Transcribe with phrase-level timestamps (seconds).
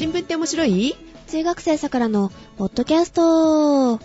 [0.00, 0.96] 新聞って面白い？
[1.28, 3.98] 中学生さくらのポッドキャスト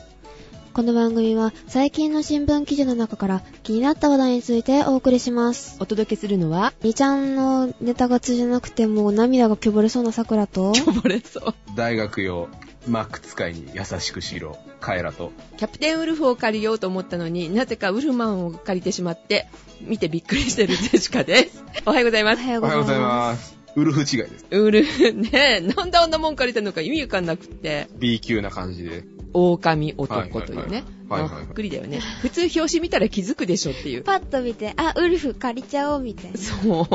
[0.74, 5.78] この番組は最近の新聞記事の中から気になった話題についてお送りします。
[5.80, 11.54] お届けするのは、みーちゃんのネタが通じなくてもう涙がこぼれそうなさくらと、こぼれそう。
[11.78, 12.50] 大学用、
[12.90, 15.32] マック使いに優しくしろ、カエラと。
[15.56, 19.48] キャプテンウルフを借りようと思ったのになぜかウルマンを借りてしまって、
[19.80, 21.64] 見てびっくりしてるジェシカです。
[21.86, 22.42] おはようございます。
[22.42, 22.92] おはようございす。
[23.00, 23.55] ます。
[23.76, 24.46] ウルフ違いです。
[24.52, 29.04] ウルフ、ねえ、なんであんなもん借りたのか意味わかんなくって、B 級な感じで。
[29.34, 30.84] 狼男というね。
[31.10, 32.00] はいはいはいはいはいはいびっくりだよね。
[32.22, 34.04] 普通表紙見たら気づくでしょっていう。
[34.04, 36.38] パッと見て、あ、ウルフ借りちゃおうみたいな。
[36.38, 36.88] そう。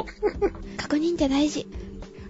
[0.76, 1.66] 確認って大事。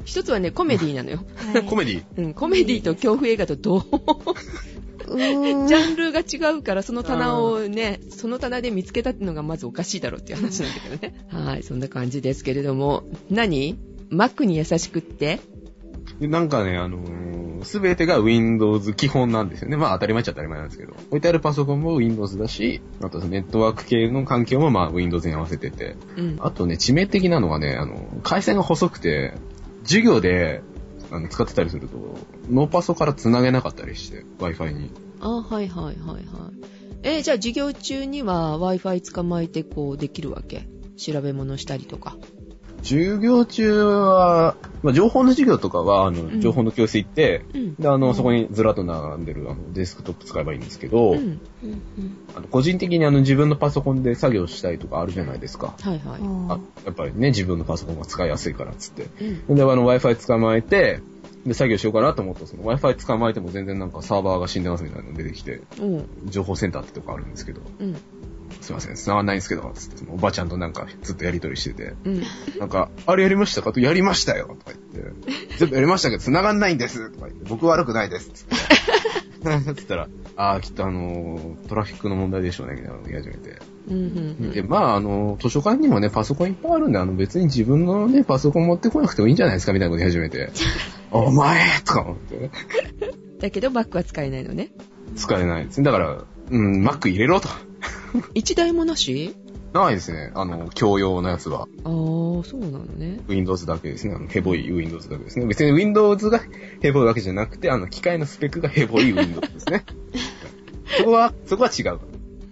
[0.04, 1.24] 一つはね、コメディなのよ。
[1.52, 3.82] はいコメディうん、コメディと恐怖映画と同う
[5.06, 11.26] ジャンルが違うから、その棚をね、その棚で見つけたっていうのがまずおかしいだろうっていう話なんだけどね。
[11.28, 13.78] はい、そんな感じですけれども、何？
[14.10, 15.40] マックに優しくって
[16.20, 19.76] なんかね、あのすべてが Windows 基本なんですよね。
[19.76, 20.92] まあ当たり前っちゃ当たり前なんですけど。
[21.08, 25.96] 置いてあるパソコンも Windows だし、あとネットワーク系の環境もまあ Windows に合わせてて。
[26.16, 26.36] うん。
[26.40, 29.34] あとね、致命的なのがね、あの、回線が細くて、
[29.84, 30.62] 授業で
[31.10, 32.18] あの使ってたりすると、
[32.50, 34.90] ノーパソから繋げなかったりして、Wi-Fi に。
[35.20, 36.24] あ、はいはいはいはい。
[37.02, 40.66] えーじゃあ授業中には Wi-Fi 捕まえてこうできるわけ？
[40.98, 42.16] 調べ物したりとか。
[42.82, 47.74] 授業中は、まあ、情報の授業とかは、あの、うん情報の教室行って、うん。
[47.76, 51.18] で、あの、うんそこにずらっと並んでる、あの、デスクトップ使えばいいんですけど、うん。
[51.18, 51.40] うん
[52.34, 55.74] あの個人的にあの、自分のパソコンで作業したいとかあるじゃないですか。
[55.80, 56.20] はいはい。
[56.20, 59.06] うんあ、やっぱりね、自分のパソコンが使いやすいからっつって。
[59.48, 59.56] うん。
[59.56, 61.00] で、あの、Wi-Fi 捕まえて、
[61.44, 66.08] で、作業しようかなと思ったら、その Wi-Fi 捕まえても全然なんかサーバーが死んでますみたいなの出てきて、うん。
[66.26, 67.96] 情報センターってとこあるんですけど、うん。
[68.60, 72.22] すいません、繋がんないんですけど、つって、おばちゃんとなんかずっとやりとりしてて、うん。
[72.58, 73.72] なんか、あれやりましたか？
[73.72, 78.56] と、やりましたよとか言って、全部やりましたけど繋がんないんですとか言って、僕悪くないですつって。
[79.74, 83.56] つったら、ああ、きっとあのートラフィックの問題でしょうね、みたいなのを言い始めて。
[83.88, 83.96] うん。
[83.96, 83.98] う
[84.46, 84.50] ん。
[84.50, 90.50] で、まあ、あの、図書館にもね、パソコンいっぱいあるんで、あの、別に自分のね、パソコン持ってこなくてもいいんじゃないですか、みたいなこと言い始めて。
[91.10, 92.50] お前とか思って。
[93.40, 94.70] だけどバックは使えないのね。
[95.16, 95.82] 使えないです。
[95.82, 97.48] だから、うん、Mac 入れろと。
[98.34, 99.34] 一台もなし？
[99.72, 100.32] ないですね。
[100.34, 101.68] あの、共用のやつは。
[101.84, 103.20] あー、そうなのね。
[103.28, 104.14] Windows だけですね。
[104.14, 105.46] あの、ヘボい Windows だけですね。
[105.46, 106.40] 別に Windows が
[106.80, 109.84] ヘボいわけじゃなくて、あの、機械のスペックがヘボい Windows ですね。
[110.98, 112.00] そこは、そこは違う。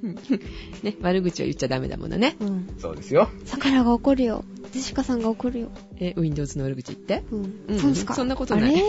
[0.85, 2.37] ね、悪口は言っちゃダメだものね。
[2.39, 2.69] うん。
[2.79, 3.29] そうですよ。
[3.45, 4.45] さくらが怒るよ。
[4.71, 5.73] ジェシカさんが怒るよ。
[5.99, 7.25] え、Windows の悪口言って？
[7.33, 7.53] うん。
[7.69, 8.81] うんそうですかそんなことない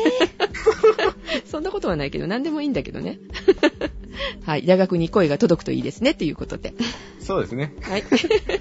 [1.46, 3.18] そんなことはないけど、何でもいいんだけどね。
[4.45, 4.66] はい。
[4.66, 6.73] 大学に声が届くといいですね、ということで。
[7.19, 7.73] そうですね。
[7.81, 8.03] はい。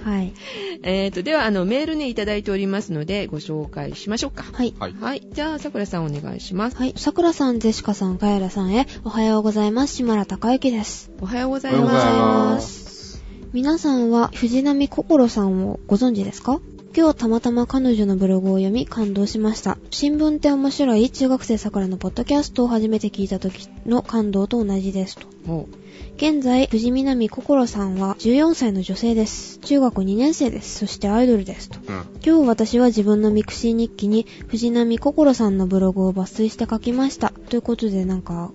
[0.05, 0.33] はい。
[0.83, 4.45] えーと、では、あの、メールね、いただいておりますので、ご紹介しましょうか。
[4.53, 4.75] はい。
[4.79, 4.95] はい。
[5.01, 5.23] はい。
[5.33, 6.77] じゃあ、さくらさんお願いします。
[6.77, 6.95] はい。
[6.97, 9.95] さくらさん、ジェシカさん、カエラさんへ、おはようございます。
[9.97, 11.11] 島田孝之です。
[11.21, 12.45] おはようございおはようございま。
[12.55, 12.85] ます
[13.17, 13.23] す。
[13.53, 16.61] 皆さんは、藤波心さんをご存知ですか？
[16.99, 19.79] 今日たまたま彼女のブログを読み感動しました。
[19.93, 25.25] 新聞って面白い中学生さくらのポッドキャストを初めて聞いた時の感動と同じですと。
[25.47, 25.69] も
[26.17, 29.61] 現在、藤波心さんは14歳の女性です。
[29.61, 30.81] 中学2年生です。
[30.81, 31.79] そしてアイドルですと。
[31.79, 31.87] うん。
[32.27, 37.31] 今日私は自分の mixi 日記に藤波心さんのブログを抜粋して書きました。
[37.31, 38.51] ということでなんか、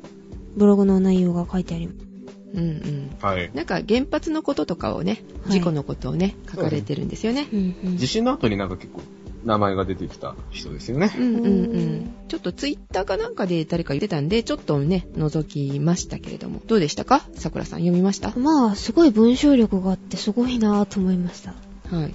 [0.57, 2.12] ブログの内容が書いてあります。
[2.53, 3.09] う、うんうん。
[3.21, 3.51] はい。
[3.53, 7.47] なんか、原発のこととかをね、はい事故のことをね、書かれてるんですよね。
[7.51, 9.01] うんうん地震の後になんか結構、
[9.45, 11.13] 名前が出てきた人ですよね。
[11.17, 12.13] うんうんううんん。
[12.29, 16.61] ちょっとツイッターかなんかで誰か言ってたんで、ちょっとね、覗きましたけれども。
[16.65, 17.25] どうでしたか？
[17.35, 18.31] さくらさん読みました？
[18.37, 21.53] まあ、すごい文章力があってすごいなぁと思いました。
[21.93, 22.13] はい。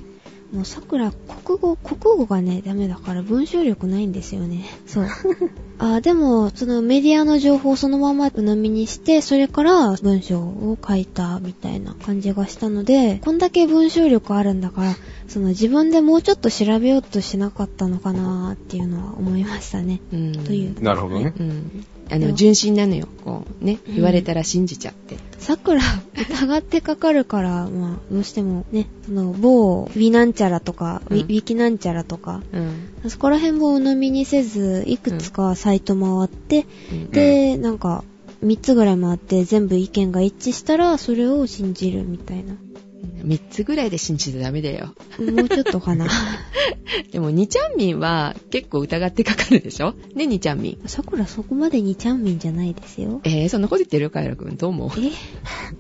[0.55, 4.65] もう桜、国語、国語がね、ダメだから文章力ないんですよね。
[4.87, 5.07] そう。
[5.81, 14.97] あ、でも、そのメディアの情報をそのまま鵜呑みにして、それから文章を書いたみたいな感じがしたので、こんだけ文章力あるんだから、
[15.29, 20.01] その自分でもうちょっと調べようとしなかったのかなっていうのは思いましたね。
[20.13, 20.33] うん。
[20.45, 20.83] という。
[20.83, 21.35] なるほどね。
[21.39, 21.87] うん。
[22.11, 23.07] あの、純真なのよ。
[23.25, 25.19] こう、ね、うん言われたら信じちゃって。
[25.39, 25.83] 桜、
[26.31, 33.11] 疑ってかかるから、まあ、どうしてもね、その、某、ウィなんちゃらとか、ウィうんウィキなんちゃらとか、うん。
[33.11, 38.03] そこら辺も鵜呑みにせず、いくつかサイト回って、うんで、なんか、
[38.43, 42.55] 3つぐらい回って全部意見が一致したら、それを信じるみたいな。
[42.99, 44.95] 3つぐらいで信じてダメだよ。
[45.19, 46.07] もうちょっとかな。
[47.13, 49.95] でも、にちゃんみんは結構疑ってかかるでしょ？
[50.15, 50.89] ね、にちゃんみん。
[50.89, 53.21] さくらそこまでにちゃんみんじゃないですよ。
[53.25, 54.57] えー、そんなこと言ってるよ、カエラくん。
[54.57, 54.91] どう思う？
[54.99, 55.11] え？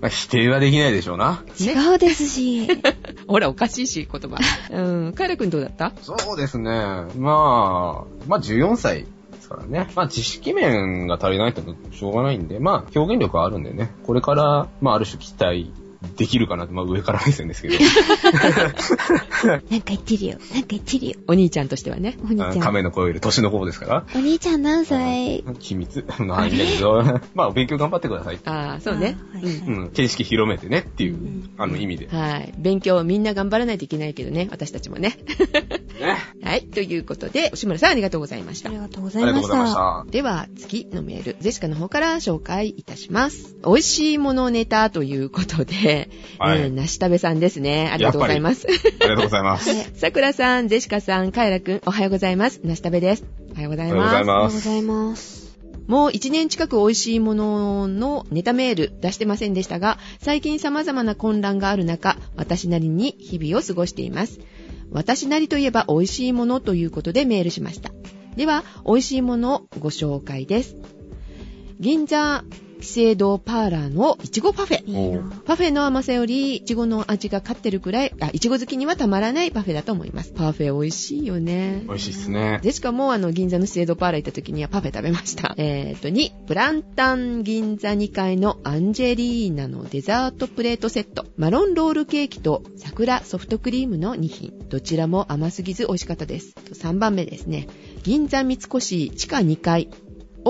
[0.00, 1.42] まあ、否定はできないでしょうな。
[1.60, 2.68] ね違うですし。
[3.26, 4.38] ほら、おかしいし、言葉。
[4.70, 5.12] うん。
[5.14, 5.92] カエラくんどうだった？
[6.02, 6.70] そうですね。
[6.70, 9.06] まあ、まあ14歳
[9.48, 9.88] からね。
[9.96, 13.90] まあ知識面が足りないってのはしょうがないんで、まあ表現力はあるんでね。
[14.04, 15.72] これから、まあある種期待
[16.16, 17.74] できるかなって、まあ上から目線ですけど。
[19.48, 20.38] なんか言ってるよ。
[20.52, 21.14] なんか言ってるよ。
[21.26, 22.16] お兄ちゃんとしてはね。
[22.24, 22.60] お兄ちゃん。
[22.60, 24.04] 亀の子より年の子ですから。
[24.14, 25.44] お兄ちゃん何歳？
[25.58, 27.02] 秘密の範囲だけど、
[27.34, 28.38] まあ、お勉強頑張ってください。
[28.44, 29.16] ああ、そうね。
[29.66, 32.08] うん、形式広めてねっていう、んあの意味で。
[32.08, 32.54] はい。
[32.58, 35.16] 勉強みんな頑張らないといけないけどね、私たちもね。
[35.98, 36.16] ね。
[36.42, 36.66] はい。
[36.66, 38.78] ということで、吉村さんありがとうございましたあり。
[38.78, 40.04] がとうごあざいましりがとうございました。
[40.06, 40.10] た。
[40.10, 43.56] では、次のメール、ジェシカの方から紹介いたします。
[43.64, 46.08] 美味しいものネタということで、
[46.38, 47.90] はいえー、なしたべさんですね。
[47.92, 48.66] ありがとうございます。
[48.68, 48.70] あ
[49.04, 49.90] りがとうございます。
[49.94, 52.60] さくらさん、ジェシカさん、カエラくん、おはようございます。
[52.64, 53.24] なしたべです。
[53.52, 54.16] おはようございます。
[54.16, 54.62] ありがます。
[54.62, 55.48] とうございます。
[55.88, 64.38] もう1年近く美味しいもののネタメール出してませんでしたが、最近様々な混乱がある中、私なりに日々を過ごしています。
[64.90, 67.90] 私なりといえば美味しいものということでメールしました。
[68.36, 70.76] では、美味しいものをご紹介です。
[71.80, 72.44] 銀座
[72.80, 75.42] 資生堂パーラーのいちごパフェ。
[75.44, 80.32] パフェの甘さより、いちごの味が勝ってるくらい、あ、いちご好きにはたまらないパフェだと思います。
[80.32, 81.82] パフェ美味しいよね。
[81.86, 82.60] 美味しいっすね。
[82.62, 85.54] でしかも、あの、銀座の資生堂パーラー行った時にはパフェ食べました。
[85.58, 91.26] えーと、2、プランタン銀座2階のアンジェリーナのデザートプレートセット。
[91.36, 94.52] マロンロールケーキと桜ソフトクリームの2品。
[94.68, 96.54] どちらも甘すぎず美味しかったです。
[96.54, 97.68] と3番目ですね。
[98.02, 99.88] 銀座三越地下2階。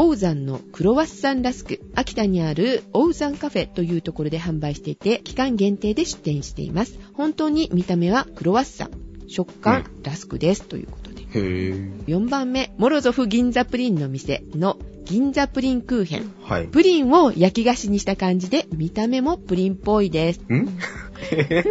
[0.00, 1.80] オウザンのクロワッサンラスク。
[1.96, 7.00] 秋田にあるオウザンカフェというところで販売していて、期間限定で出店しています。
[7.14, 8.90] 本当に見た目はクロワッサン。
[9.26, 10.62] 食感、ラスクです。
[10.62, 11.22] ということで。
[11.22, 16.20] へぇ4番目、モロゾフ銀座プリンの店の銀座プリンクーヘン。
[16.20, 16.26] ー。
[16.44, 16.68] はい。
[16.68, 20.40] プリンを焼き菓子にした感じで、見た目もプリンっぽいです。
[20.48, 20.78] ん？
[21.34, 21.64] え？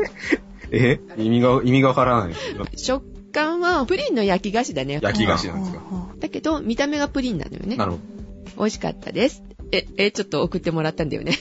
[0.72, 1.00] え？
[1.18, 2.34] 意味が、意味がわからない。
[2.76, 5.00] 食感はプリンの焼き菓子だね。
[5.02, 6.14] 焼き菓子なんですか。
[6.20, 7.86] だけど、見た目がプリンなのよねな。
[7.86, 8.17] るほ
[8.58, 9.44] 美味しかったです。
[9.72, 11.34] え、え、ちょっと送ってもらったんだよね。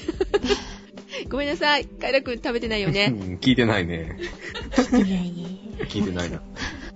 [1.28, 1.86] ごめんなさい。
[1.86, 3.08] カイラくん食べてないよね。
[3.08, 4.18] ん聞いてないね。
[5.88, 6.42] 聞いてないな。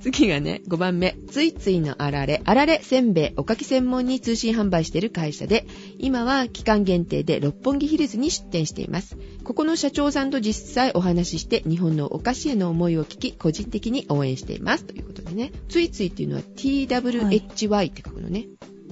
[0.00, 1.16] 次がね、5番目。
[1.30, 2.40] ついついのあられ。
[2.44, 5.66] あられせんべい、おかき専門に通信販売している会社で、
[5.98, 9.16] 今は期間限定で六本木ヒルズに出店しています。
[9.44, 14.84] ここの社長さんと実際お話しして、日本のお菓子への思いを聞き、個人的に応援しています。
[14.84, 15.52] ということでね。
[15.68, 18.46] ついついっていうのは twhy って書くのね。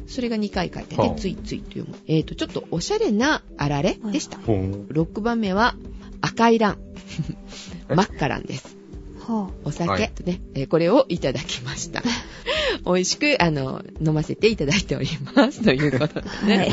[0.09, 1.13] それが2回書いてねは。
[1.13, 1.87] あついついという。
[2.07, 4.39] えっ、と、ちょっとおしゃれなあられでした。
[4.39, 4.87] ほん。
[4.89, 5.75] 6番目は
[6.21, 6.79] 赤いラン。
[7.91, 7.95] え？
[7.95, 8.77] マッカランです。
[9.21, 12.03] はお酒、はいとね、えーこれをいただきました。
[12.87, 15.63] 美味しく、あの、飲ませていただいております。
[15.63, 16.47] ということであ。
[16.47, 16.57] ね。
[16.57, 16.71] はい。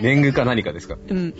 [0.00, 0.96] 年貢か何かですか？
[1.08, 1.34] うん。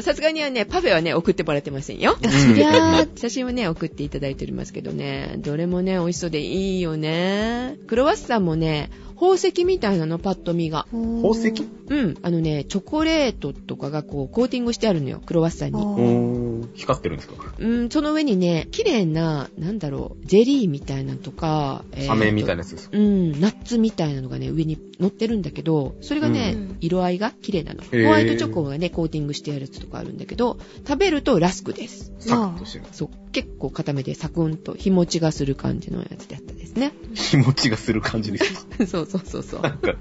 [0.00, 2.16] さすがにはね、パフェはね、送ってもらってませんよ。
[2.20, 7.76] そりゃあ、写真をね、送っていただいておりますけどね、どれもね、美味しそうでいいよね。
[7.86, 10.86] クロワッサンもね、宝石みたいなの、パッと見が。
[10.92, 11.66] 宝石？
[11.88, 12.14] うん。
[12.22, 16.55] あのね、チョコレートとかがこう、コーティングしてあるのよ、クロワッサンに。
[16.74, 17.34] 光ってるんですか？
[17.58, 22.96] うん、その上にね、綺麗な、なんだろう、ゼリーみたいなのとか、えーとサメみたいなやつですか？
[22.96, 27.82] うん、ナッツみたいなのがね、上に乗ってるんだけど、それがね、うん色合いが綺麗なの。
[27.82, 32.12] ーホワイトチョコがね、コーティングしてあるやつとかあるんだけど、食べるとラスクです。
[32.18, 32.84] サクッとしてる。
[32.92, 36.92] そう、結構固めでサクンと日持ちがする感じのやつだったですね。
[37.14, 38.84] 気持ちがする感じですか？
[38.86, 39.60] そうそうそうそう。
[39.62, 39.94] なんか、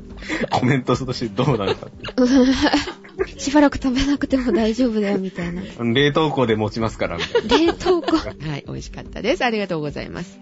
[0.51, 2.05] コメントとしてどうなるかって。
[3.39, 5.61] しばらく食べなくても大丈夫だよ、みたいな。
[5.93, 7.57] 冷凍庫で持ちますから、みたいな。
[7.57, 8.17] 冷凍庫。
[8.17, 9.45] はい、美味しかったです。
[9.45, 10.39] ありがとうございます。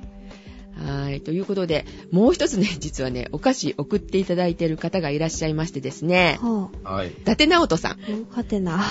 [0.77, 7.09] はい、ということで、もう一つね、実はね、お菓子送っていただいている方がいらっしゃいましてですね、ははい。
[7.09, 7.91] 伊達直人さん。
[7.91, 7.95] あ。
[8.35, 8.83] はてな。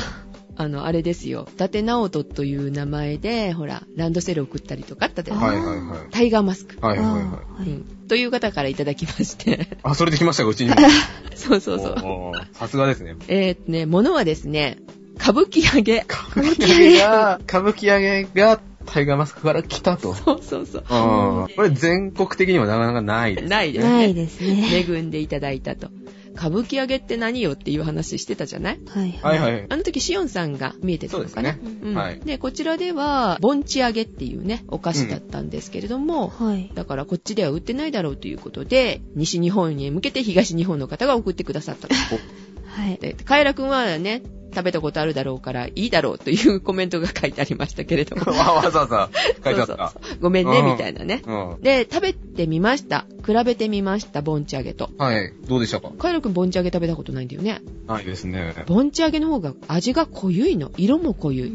[0.55, 1.49] あの、あれですよ。
[1.55, 5.99] 伊達直人という名前で、ほら、ランドセル送ったりとかあったで、あはいはいはい。
[6.11, 6.85] タイガーマスク。
[6.85, 7.21] はいはいは
[7.67, 7.71] い。
[7.71, 7.85] うん。
[8.07, 9.69] という方からいただきまして。
[9.83, 10.77] あ、それで来ましたか、うちにも。
[11.35, 12.57] そうそうそう。
[12.57, 13.17] さすがですね。
[13.29, 14.79] えーっとね、ものはですね、
[15.17, 16.01] 歌舞伎揚げ。
[16.01, 20.15] 歌舞伎揚げが、歌舞伎揚げがタイガーマスクから来たと。
[20.15, 20.85] そうそうそう。
[20.89, 23.49] これ全国的にもなかなかないです。
[23.49, 23.93] ないですね。
[23.93, 24.85] ないですね。
[24.89, 25.89] 恵んでいただいたと。
[26.35, 28.81] 歌舞伎揚げって何よっていう話してたじゃない？
[28.89, 29.67] はいはいはい。
[29.69, 31.53] あの時、シオンさんが見えてたのかな？
[31.53, 31.79] そうですね。
[31.83, 36.71] うんはいで、こちらでは、盆地揚げっていうね、お菓子だったんですけれども、はい。
[36.75, 41.95] だからこっちでは売ってないだろうということで、西日本に向けて東日本の方が送ってくださったと。
[42.67, 42.97] はい。
[42.99, 44.23] で、カエラくんはね、
[44.55, 48.23] 食べたことあるだろうからいいだろうというコメントが書いてありましたけれども。
[48.37, 49.11] わわざわざ
[49.45, 49.91] 書いてあったそうそう。
[50.11, 51.23] そうごめんね、うんみたいなね。
[51.27, 51.63] うん。
[51.63, 53.07] で、食べてみました。
[53.27, 54.91] 比べてみました、ボンチ揚げと。
[54.99, 55.33] はい。
[55.49, 55.91] どうでしたか？
[55.99, 57.61] カエラくんボンチ揚げ食べたことないんだよね。
[57.87, 58.55] ないですね。
[58.67, 60.71] ボンチ揚げの方が味が濃ゆいの。
[60.77, 61.53] 色も濃ゆい。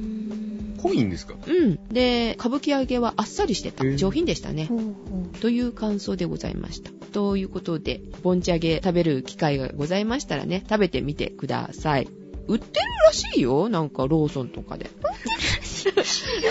[0.82, 1.34] 濃いんですか？
[1.48, 1.80] うん。
[1.92, 4.76] で、歌舞伎揚げはあっさりしてた上品でしたねほ。
[4.76, 4.84] うほ
[5.34, 5.38] う。
[5.40, 6.92] という感想でございました。
[7.12, 12.08] ということで、盆地揚げ食べる機会がございましたらね、食べてみてください。
[12.48, 14.90] 売ってるらしいよなんかローソンとかで。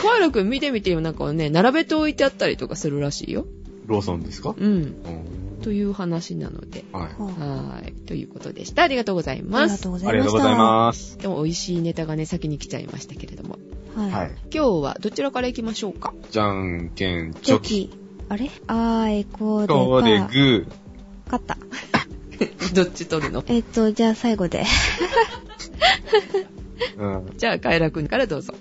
[0.03, 1.01] カイラくん見てみてよ。
[1.01, 3.47] なんかね、並べて置いてあったりとかするらしいよ。
[3.87, 4.55] ローソンですか？
[4.57, 4.73] うん。
[4.73, 4.93] うん
[5.63, 6.85] という話なので。
[6.93, 7.03] はい。
[7.05, 7.93] はーい。
[7.93, 8.83] ということでした。
[8.83, 9.73] ありがとうございあます。
[9.73, 10.39] りがとうござありいました。
[10.39, 11.19] がとうございます。
[11.19, 13.59] でも美味しいネタがね、先に来ちゃいましたけれども。
[13.97, 14.11] はい。
[14.11, 14.31] はい。
[14.55, 16.13] 今日はどちらから行きましょうか？
[16.31, 17.69] じゃんけん、チチョョキ。
[17.89, 17.99] キ。
[18.29, 18.51] あれ？
[18.69, 20.25] あーい、こうでこうでグ。
[20.27, 20.67] ー。
[21.27, 21.57] 勝った。
[22.75, 23.43] どっち取るの？
[23.49, 24.65] えっと、じゃあ最後で。
[26.99, 27.33] うん。
[27.37, 28.55] じゃあ、カエラくんからどうぞ。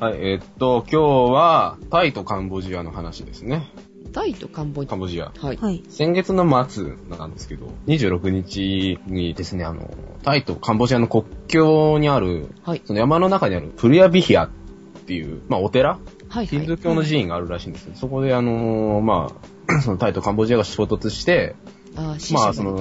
[0.00, 3.70] はい、えーっと、今日は、タイとカンボジアの話ですね。
[4.12, 5.32] タイとカンボジカンボジア。
[5.40, 5.46] ア。
[5.46, 5.56] はい。
[5.56, 5.82] はい。
[5.88, 9.90] 先月の末なんですけど、26日にですね、あの、
[10.22, 12.82] タイとカンボジアの国境にある、はい。
[12.84, 14.48] その山の中にあるプリアビヒアっ
[15.06, 15.98] ていう、まあお寺？
[16.28, 16.46] はい。
[16.46, 19.30] ヒンズー教の寺院があるらしいんですけど、そこであのーま
[19.68, 21.54] あ、 そのタイとカンボジアが衝突して、
[21.94, 22.72] まあ、者その。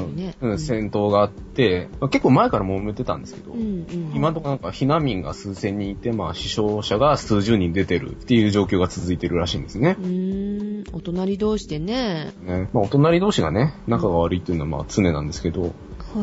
[0.41, 4.11] うん、戦闘があって、まあ結構前から揉めてたんですけど、うんうん。
[4.15, 10.01] 今のところなんか避難民が数千人いて、まあ死傷者が数十人出てるっていう状況が続いてるらしいんですねう。
[10.01, 12.33] ーん、お隣同士でね。
[12.43, 15.69] ねまあお隣同士がね、仲が悪いっていうのはまあ常なんですけど、は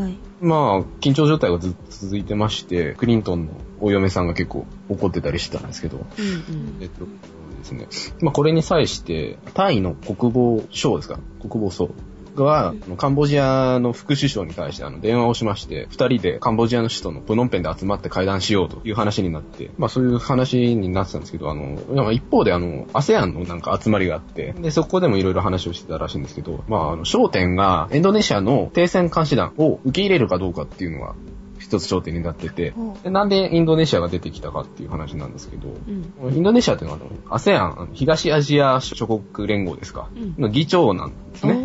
[0.08, 0.16] い。
[0.40, 6.78] まあ、緊張状態がずっと続いてまして、クリントンのお嫁さんが結構怒ってたりしてたんですけど、うんうん。
[6.80, 7.88] えっとですね、
[8.20, 11.18] まあこれに際して、タイの国防省ですか？
[11.40, 11.90] 国防省
[12.44, 31.14] が、あのカンボジアの副首相に対してあの電話をしまして、二人でカンボジアの首都のプノンペンで集まって会談しようという話になって、まあそういう話になってたんですけど、あの、まあ一方であの、ASEAN のなんか集まりがあって、で、そこでもいろいろ話をしてたらしいんですけど、まああの、焦点がエンドネシアの停戦監視団を受け入れるかどうかっていうのが
[31.58, 35.68] 一つ焦点になってて、ほでなんでインドネシアが出てきたかっていう話なんですけど、
[36.22, 36.34] うん。
[36.34, 41.57] インドネシアっていうのは、ASEAN、東アジア諸国連合ですか、うんの議長なんですね。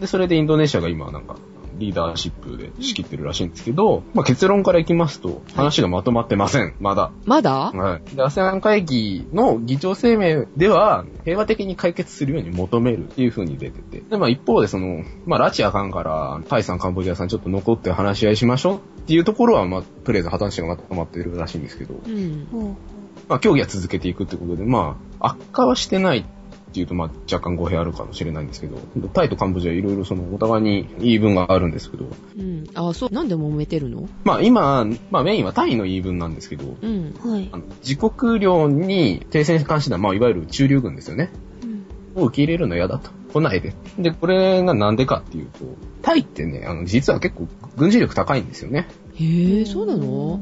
[0.00, 1.36] で、それでインドネシアが今なんか、
[1.78, 6.74] リーダーシップで仕切ってるらしいんですけど、まあ結論からいきますと、話がまとまってません。
[6.80, 7.10] まだ。
[7.26, 7.70] まだ？
[7.70, 8.16] はい。
[8.16, 14.00] で、ASEAN 会議の議長声明では、平和的に解決するように求めるっていう風に出てて。
[14.00, 22.76] で、まあ一方でその、まあ拉致あかんから、タイさん、カンボジアさんちょっと残って話し合いしましょうっていうところは、まあ、とりあえず破綻しがまとまってるらしいんですけど、うん。
[23.28, 26.24] まあ協議は続けていくってことで、まあ、悪化はしてない
[26.76, 28.76] っていうと、まあ若干語弊あるかもしれないんですけど、
[29.14, 32.04] タイとカンボジアいろいろそのお互いに言い分があるんですけど、
[32.38, 32.64] うん。
[32.74, 33.10] あ、そう。
[33.10, 34.08] なんで揉めてるの？
[34.24, 37.14] まあ今、まあメインはタイの言い分なんですけど、うん。
[37.24, 37.56] はいあ。
[37.56, 41.30] の自国領に停戦監視団、まあいわゆる駐留軍ですよね。
[42.14, 42.22] うん。
[42.22, 43.10] を受け入れるのは嫌だと。
[43.32, 43.74] 来ないで。
[43.98, 45.64] で、これがなんでかっていうと、
[46.02, 48.88] タイってね、あの、実は結構軍事力高いんですよね。
[49.18, 50.38] へえ、そうなの？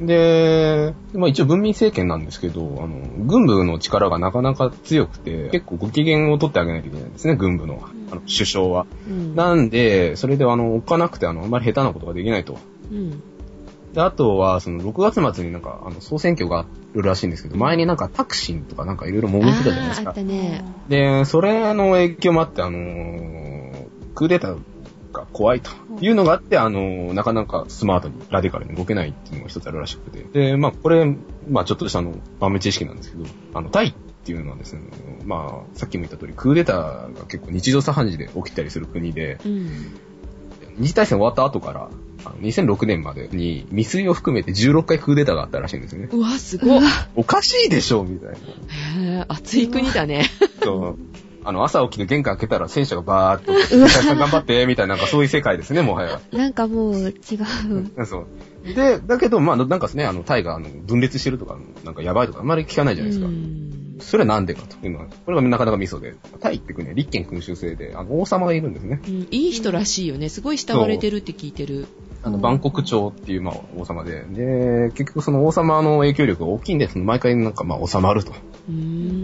[0.00, 7.80] で、まあ一応文民政権なんですけど、あの、軍部の力がなかなか強くて、結構ご機嫌を取ってあげないといけないんですね、軍部の、
[8.10, 8.86] あの、首相は。
[9.08, 9.34] うん。
[9.34, 12.58] なんで、それであの、おっかなくて、あの、あんまり下手なことができないと。
[12.92, 13.22] うん。
[13.94, 20.22] で、あとは、その、6月末になんか、あの、総選挙があるらしいんですけど、前になんかタクシンとかなんかいろいろ揉めてたじゃないですかあった。
[20.22, 20.62] ね。
[20.88, 23.48] で、それの影響もあって、あのー
[24.14, 24.60] クーデターが
[25.32, 25.70] 怖いと
[26.00, 30.22] いうのがあって、あのーなかなかスマートに、ラディカルに動けないっていうのが一つあるらしくて。
[30.22, 31.16] で、まあ、これ、
[31.48, 33.92] まあ、ちょっとしたあの、豆知識なんですけど、あの、タイっ
[34.24, 34.82] ていうのはですね、
[35.24, 39.68] まあ、さっきも言った通り、クーデターが結構日常茶飯事で起きたりする国で、うん。
[40.78, 41.90] 二次大戦終わった後から、
[42.24, 46.08] あの2006年までに未遂を含めて16回クーデターがあったらしいんですよね。
[46.12, 46.84] うわ、すごい。
[47.16, 49.14] おかしいでしょみたいな。
[49.16, 50.26] へえ、暑い国だね。
[50.62, 50.98] そう。
[51.48, 53.54] あの、朝起きて玄関開けたら戦車がバーっと、
[54.14, 56.20] 頑張って、みたいな、なんかそういう世界ですね、もはや。
[56.30, 57.14] なんかもう違う。
[58.04, 58.74] そう。
[58.74, 63.28] で、だけど、まあ、なんかですね、あの、タイが、あの、分裂してるとか、なんかやばいとか、あんまり聞かないじゃないですか。
[63.28, 69.00] うんそれはなんでかというのは、これがなかなかミソで、タイって国は立憲君主制で、あの、王様がいるんですね。
[69.04, 70.28] うんいい人らしいよね。
[70.28, 71.88] すごい慕われてるって聞いてる。
[72.22, 78.32] あの、バンコク朝っていう、まあ、王様で、で、結局その王様の影響力が大きいんで、その毎回なんか、まあ、収まると。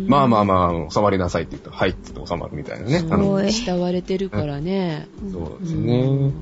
[0.08, 3.00] まあまあまあ、収まりなさいって言うと、はいって言って収まるみたいなね。
[3.00, 5.08] すあのごい慕われてるからね。
[5.32, 6.32] そうですうねん。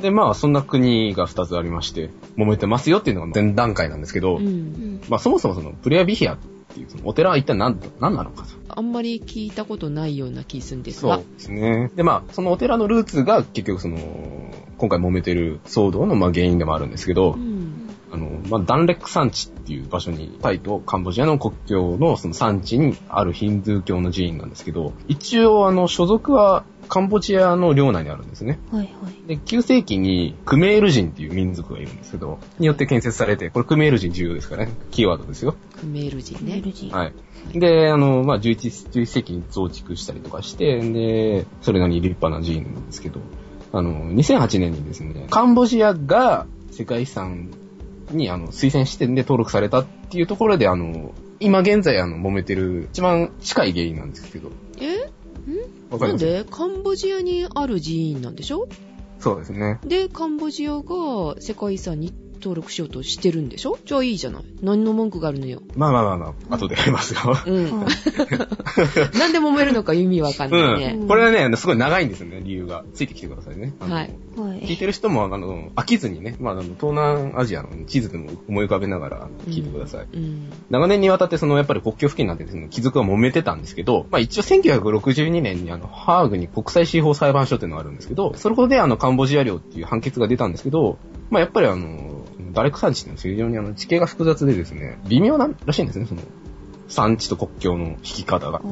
[0.00, 4.38] で、まあ、そんな国が2つありまして、揉めてますよっていうのが前段階なんですけど、う。
[4.38, 5.00] うんん。
[5.08, 6.38] まあ、そもそもその、プレアビヒアっ
[6.74, 8.48] ていう、そのお寺は一体何、何なのかと。
[8.68, 11.16] あんまり聞いたことないような気するんですが。
[11.16, 11.90] そうですね。
[11.96, 13.98] で、まあ、そのお寺のルーツが結局その、
[14.80, 17.90] 今回揉めてる騒動のまあ原因でもあるんですけど、うん。
[18.10, 28.58] あの、まあ、ダンレック山地っていう場所に、タイとカンボジアの国境のその山地にあるヒンドゥー教の寺院なんですけど、一応あの、所属はカンボジアの領内にあるんですね。
[28.72, 29.28] はいはい。
[29.28, 35.54] で、9世紀にクメール人っていう民族がいるんですけど、によって建設されて、これクメール人重要ですからね、キーワードですよ。
[35.78, 36.62] クメール人ね。
[36.90, 37.12] はい。
[37.58, 43.20] で、あの、まあ、11、11世紀に増築したりとかして、で、それなりに立派な寺院なんですけど、
[43.72, 47.50] あの、2008年にですね、カンボジアが世界遺産
[48.10, 54.50] にあの推薦してんで登録されたっていうところで、あの、今現在あの揉めてる一番近い原因なんですけど、
[54.80, 55.10] え？
[55.90, 56.24] わかります？
[56.26, 56.44] なんで？
[56.50, 58.68] カンボジアにある寺院なんでしょ？
[59.20, 59.78] そうですね。
[59.84, 63.78] で、カンボジアが世界遺産に登録しようとしてるんでしょ？
[63.84, 64.42] じゃあいいじゃない。
[64.62, 65.62] 何の文句があるのよ。
[65.76, 67.20] まあまあまあまあ、後でやりますよ。
[67.46, 67.64] うん。
[69.32, 70.96] で揉めるのか意味わかんないね。
[71.00, 71.08] うん。
[71.08, 72.84] これはね、すごい長いんですよね、理由が。
[72.94, 73.74] ついてきてくださいね。
[73.80, 73.90] はい。
[74.36, 74.60] はい。
[74.62, 80.06] 聞いてる人も、あの、飽きずにね、まあ、あの、東南アジアの地図でも思い浮かべながら聞いてください。
[80.12, 80.52] うん。
[80.70, 90.98] 長年にわたってそのやっぱり国境付近なんてですね、貴族が揉めてたんですけど、まあ一応1962年にあの、ハーグに国際司法裁判所っていうのがあるんですけど、そこであの、カンボジア領っていう判決が出たんですけど、
[91.30, 92.09] まあやっぱりあの、
[92.52, 96.22] ダレク山地っていうのは非常にあの、地形が複雑でですね、微妙ならしいんですね、その、
[96.88, 98.62] 山地と国境の引き方が。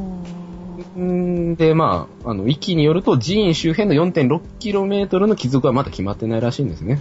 [1.57, 7.01] で、まあ、あの、域によると寺院周辺の 4.6km の貴族はまだ決まってないらしいんですね。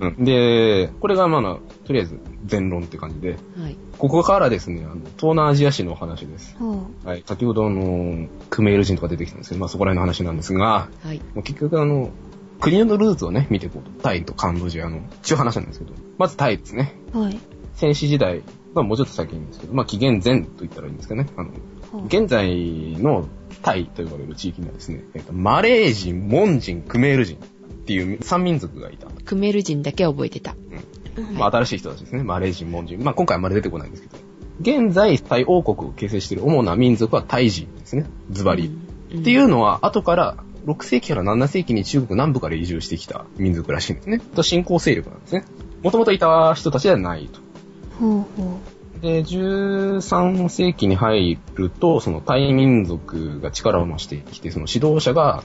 [0.00, 0.24] うん。
[0.24, 3.76] で、これがまあ、とりあえず、全論って感じで、はい。
[3.98, 6.56] ここからですね、あの、東南アジア史のお話です。
[6.58, 7.22] ははい。
[7.26, 11.18] 先ほどあの、クメール人とか出てきたんですけど、まあそこら辺の話なんですが、はい。
[11.34, 12.10] もう結局あの、
[12.62, 13.90] 国のルーツをね、見ていこうと。
[14.02, 16.94] タイとカンボジアの、ちゅう話なんですけど、まずタイですね。
[17.12, 17.18] い。
[17.18, 17.38] はい。
[17.74, 18.42] 戦死時代、
[18.72, 21.26] まあもうちょっと先にですけど、まあ紀元前と言ったらいいんですかね。
[21.36, 23.26] あの、は現在の
[23.62, 27.40] タイと呼ばれる地域にはですね、えっと、マレー人、モン人、クメール人っ
[27.84, 29.08] ていう三民族がいた。
[29.24, 30.54] クメール人だけ覚えてた。
[31.32, 32.22] まあ、新しい人たちですね。
[32.22, 33.02] マレー人、モン人。
[33.02, 34.16] まあ、今回はあまり出てこないんですけど。
[34.60, 38.06] 現在、タイ王国を形成している主な民族はタイ人ですね。
[38.30, 38.68] ズバリ。
[38.68, 44.20] うんっていうのは、後から、6世紀から7世紀に中国南部から移住してきた民族らしいんですね。
[44.20, 45.44] と、新興勢力なんですね。
[45.82, 47.40] もともといた人たちではないと。
[47.98, 48.58] ほうほ
[49.02, 55.42] で、13世紀に入ると、そのタイ民族が力を増してきて、その指導者が、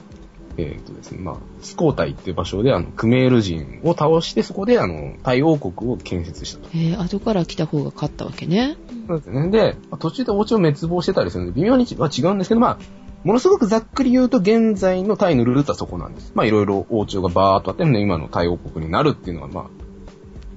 [0.56, 6.68] えっ、とですね、まあ、スコータイっていう場所で、あの、クメール人を倒して、そこで、あの、タイ王国を建設したと。
[6.74, 8.76] えー、後から来た方が勝ったわけね。
[9.08, 9.50] そうですね。
[9.50, 12.78] で、まあ途中で王朝滅亡してたりするので、微妙には違うんですけど、まあ、
[13.24, 16.32] ものすごくざっくり言うと、現在のタイのルーツはそこなんです。
[16.34, 19.64] まあ、いろいろ王朝がバーっとあって、ね、今のタイ王国になるっていうのは、まあ、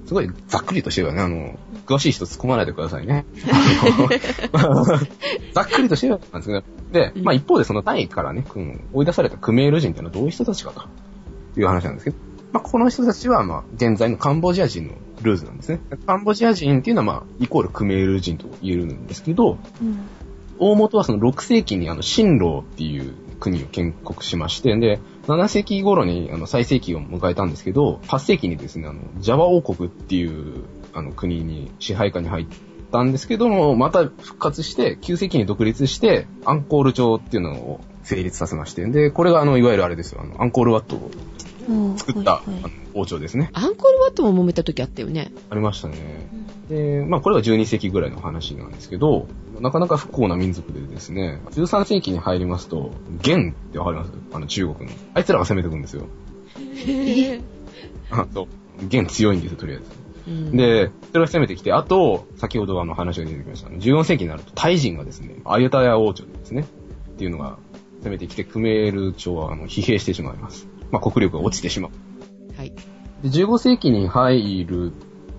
[0.06, 1.22] すごいざっくりとしてるよね。
[1.22, 3.24] あの、詳しい人突っ込まないでくださいね。
[5.54, 6.62] ざっくりとしてるなんですけど。
[6.92, 10.82] で、まあ一方でそのタイからね、うん追い出されたクメール人っていうのはどういう人たちかと
[11.58, 12.16] いう話なんですけど、
[12.52, 15.80] まあこの人たちはまあ現在のカンボジア人のルーツなんですね。
[16.06, 19.56] カンボジア人っていうのはまあイコールクメール人と言えるんですけど、う。
[19.82, 19.98] うん。
[20.62, 32.46] 大元はその6世紀にあの、新郎っていう国を建国しまして、で、7世紀頃にあの、最盛期を迎えたんですけど、8世紀にですね、あの、ジャワ王国っていう、あの、国に支配下に入っ
[32.92, 41.10] たんですけども、また復活して、9世紀に独立して、アンコール朝っていうのを成立させまして、で、これがあの、いわゆるあれですよ、あの、アンコールワットを
[41.96, 42.81] 作った、はいはい。
[42.94, 43.50] 王朝ですね。
[43.52, 45.32] アンコールワットも揉めた時あったよね。
[45.50, 45.96] ありましたね。
[46.68, 49.26] で、まあこれは12世紀ぐらいの話なんですけど、
[49.60, 54.12] なかなか不幸な民族でですね、13世紀に入りますと、元ってわかります？
[54.32, 54.96] あの中国の。
[55.14, 56.06] あいつらが攻めてくるんですよ。
[58.10, 58.46] あそう。
[58.88, 59.84] 元強いんですよ、とりあえず。
[60.28, 63.68] うん、で、それが攻めてきて、あと、先ほどあの話が出てきました。
[63.70, 67.58] 14世紀になると、タイ人がですね、アユタヤ王朝ですね、っていうのが
[68.04, 70.68] 攻めてきて、クメール朝はあの疲弊してしまいます。
[70.90, 71.90] まあ国力が落ちてしまう。
[73.22, 73.30] はい。
[73.30, 74.92] で、15世紀に入る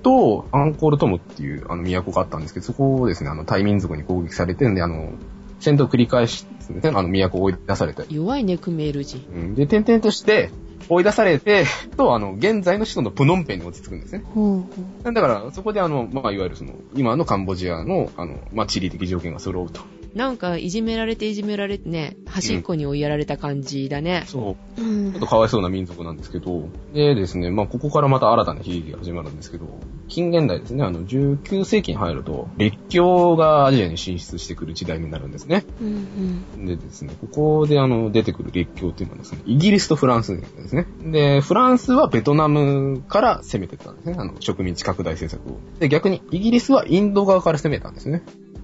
[0.04, 5.14] と、アンコールトムっていう、あの、都があったんですけど、そこをですね、あの、タイ民族に攻撃されてんで、あの、
[5.60, 8.06] 戦闘を繰り返しですね、あの、都を追い出されて。
[8.10, 9.26] 弱いね、クメール人。
[9.34, 10.52] うん、で、点々として、
[10.90, 11.66] 追い出されて、
[11.96, 14.24] と、あの、現在の首都のプノンペンに落ち着くんですね。
[14.34, 14.64] ほう
[15.04, 19.82] ほだから、そこであの、まあ、いわゆるその、今のカンボジアの、あの、まあ、地理的条件が揃うと。
[20.16, 24.24] なんか、いじめられていじめられてね、端っこに追いやられた感じだね。
[24.28, 24.82] そう。
[24.82, 24.86] う。
[24.86, 29.66] うんちょっとかわいそうな民族なんですけど、でですね、まあ、ここからまた新たな悲劇が始まるんですけど、
[30.10, 35.66] 近現代ですね、あの、19世紀に入ると、列強がアジアに進出してくる時代になるんですね。
[35.82, 40.86] うんでですね、ここであの、出てくる列強っていうのはですね、イギリスとフランスですね。
[41.04, 45.60] で、フランスはベトナムから攻めてったんですね、あの、植民地拡大政策を。
[45.80, 48.24] で、逆に、イギリスはインド側から攻めたんですね。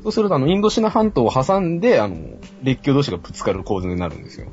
[0.10, 2.18] そうすると、あの、インドシナ半島を挟んで、あの、
[2.64, 4.48] 列強同士がぶつかる構図になるんですよ。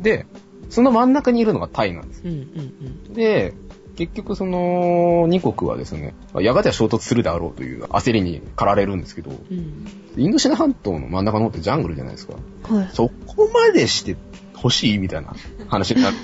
[0.00, 0.26] で、
[0.68, 2.22] その真ん中にいるのがタイなんです。
[2.24, 2.34] うんう
[3.12, 3.54] んで、
[3.94, 9.86] 結局その2国はですね、やがては衝突するであろうという焦りに駆られるんですけど、うん。
[10.16, 12.34] インドシナ半島の真ん中の方ってジャングルじゃないですか。
[12.68, 12.88] はい。
[12.92, 14.16] そこまでして
[14.56, 15.34] 欲しいみたいな
[15.68, 16.16] 話になる。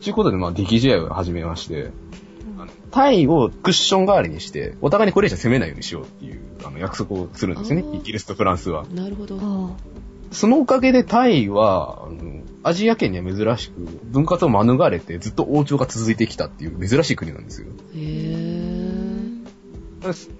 [0.00, 1.90] ということで、まあ、出来試合を始めまして、
[2.62, 8.86] あのタイをクッション代わりにして、お互いにこれ以上攻めないようにしようっていうあの約束をするんですよねイギリスとフランスは。
[8.86, 9.38] なるほど。
[9.40, 9.76] あ
[10.30, 17.68] そのおかげでタイは、あのアジア圏には珍しく、分割を免れてずっと王朝が続いてきたっていう珍しい国なんですよ。
[17.94, 19.42] へー。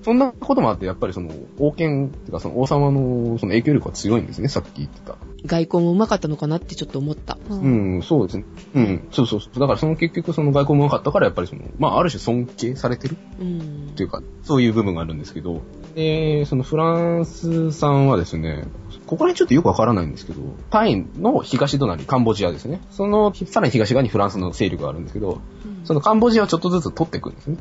[0.02, 5.16] そんなこともあって、やっぱりその、王権っていうかその王様のその影響力が強いんですね、さっき言ってた。
[5.44, 7.34] 外交もうまかったのかなってちょっと思った。
[7.34, 7.54] あ。
[7.54, 7.98] ううん。
[7.98, 8.44] ん、そうですね。
[8.74, 9.60] うん、そうそうそう。
[9.60, 15.62] だからその結局その外交もなかったから、やっぱりその、まあある種尊敬されてるうんっていうか、そういう部分があるんですけど、
[15.94, 18.64] で、そのフランスさんはですね、
[19.06, 22.80] ここら辺ちょっとよくわからないんですけど、タイの東隣、カンボジアですね。
[22.90, 25.40] その、さらに東側にフランスの勢力があるんですけど、
[25.84, 27.56] そのカンボジアをちょっとずつ取っていくんですね。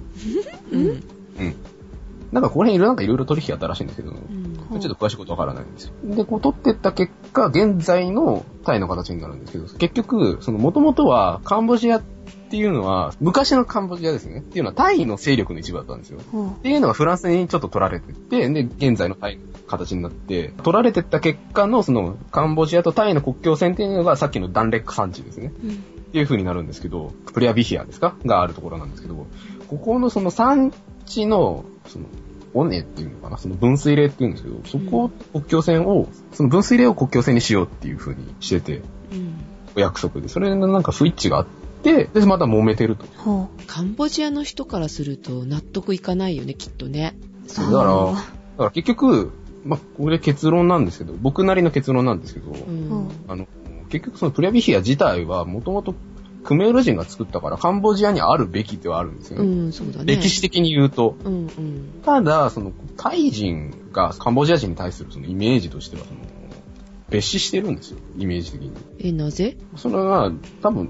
[0.72, 0.82] うん。
[0.88, 1.56] うん。
[2.32, 5.94] なんかここら辺いろいろなんかいろいろ取引あったらしいんですけど、うんうんちょっと詳しいことわからないんですよ。
[6.06, 12.02] で、こう取っていった結果、現在のタイの形になるんですけど、結局、その元々はカンボジアっ
[12.50, 14.40] ていうのは、昔のカンボジアですね。
[14.40, 16.20] っていうのはタイの勢力の一部だったんですよ。
[16.32, 25.52] ほっていうのがフランスにちょっと取られてって、で、現在のタイの形になって、取られてった結果のそのカンボジアとタイの国境線っていうのがさっきのダンレック産地ですね。
[25.66, 25.68] う。
[25.68, 25.74] うん。
[25.74, 25.76] っ
[26.14, 28.16] ていう風になるんですけど、プレアビヒアですか？
[28.26, 29.28] があるところなんですけど、
[29.68, 32.06] ここのその産地の、その、
[32.54, 33.38] 尾根っていうのかな？
[33.38, 41.46] その分水嶺っていうんですけど、そこを国境線を、その分水嶺を国境線にしようっていう風にしてて、うんお約束で、それのなんか不一致があっ
[41.82, 43.06] て、で、また揉めてると。
[43.18, 47.16] ほカンボジアの人からすると納得いかないよね、きっとね。
[47.48, 48.14] そうだから、だ
[48.58, 49.32] から結局、
[49.64, 53.10] まあ、これ結論なんですけど、僕なりの結論なんですけど、うん。
[53.30, 53.48] あの、
[53.88, 55.96] 結局そのプレアビヒア自体はもともと
[56.44, 59.68] クメール人が作ったからカンボジアにあるべきではあるんですようね。
[59.68, 60.16] ん、そうだね。
[60.16, 61.16] 歴史的に言うと。
[61.24, 62.02] うんうん。
[62.04, 66.20] ただ、その、タイ人がカンボジア人に対するそのイメージとしては、その、
[67.10, 68.72] 別視してるんですよ、イメージ的に。
[69.00, 69.58] え、なぜ？
[69.76, 70.90] それは、多分、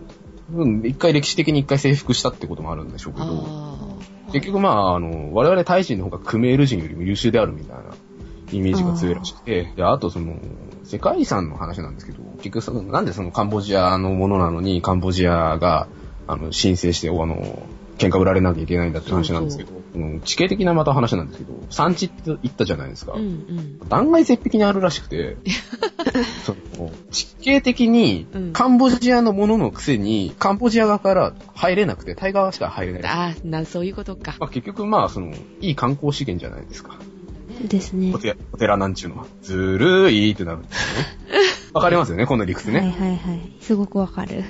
[0.53, 3.99] うん一回歴史的に一回征服したってこともあるんでしょうけど。
[4.33, 7.83] 結局まあ、あの、我々タイ人の方がクメール人よりも優秀であるみたいな
[8.57, 10.35] イメージが強いらしくて、で、あとその、
[10.83, 15.87] 世界遺産の話なんですけど、結局その、なんでそのカンボジアのものなのに、カンボジアが、
[16.27, 17.63] あの、申請して、あの、
[18.01, 23.13] 喧嘩売られなきゃいけないんだって話なんですけど、うん地形的なまた話なんですけど、産地って言ったじゃないですか。
[23.13, 23.79] うんうん。
[23.89, 25.37] 断崖絶壁にあるらしくて、
[26.45, 33.03] その地形的にうんカンボジアのもののくせに、カンボジア側から入れなくて、タイ側しか入れない。
[33.05, 34.35] ああ、な、そういうことか。
[34.39, 36.97] まあ、結局まあ、その、いい観光資源じゃないですか。
[37.67, 38.19] ですねお。
[38.19, 39.25] 寺お寺なんちゅうのは。
[39.41, 41.07] ずるいってなるんですよね。
[41.73, 42.89] わかりますよね、この理屈はいね。
[42.89, 43.51] はいはい。
[43.61, 44.43] すごくわかる。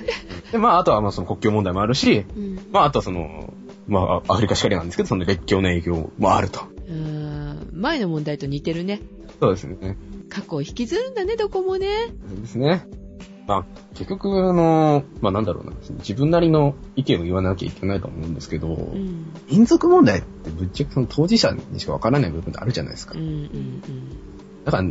[0.50, 2.58] で、まあ、あとはまあ、その国境問題もあるし、うん。
[2.72, 3.52] まあ、あとはその、
[3.86, 6.60] まあ、アフリカしかりなんですけど、その列強の影響もあると。
[6.88, 7.68] うーん。
[7.72, 9.00] 前の問題と似てるね。
[9.40, 9.96] そうですね。
[10.28, 11.88] 過去を引きずるんだね、どこもね。
[12.28, 12.86] そうですね。
[13.46, 19.32] まあ、結局、あの、まあなんだろうな、自分なりの意見を言わなきゃいけないと思うんですけど、うん。
[19.50, 23.20] 民族問題ってぶっちゃけその当事者にしかわからない部分ってあるじゃないですかうん。
[23.20, 23.82] うん
[24.64, 24.84] だから、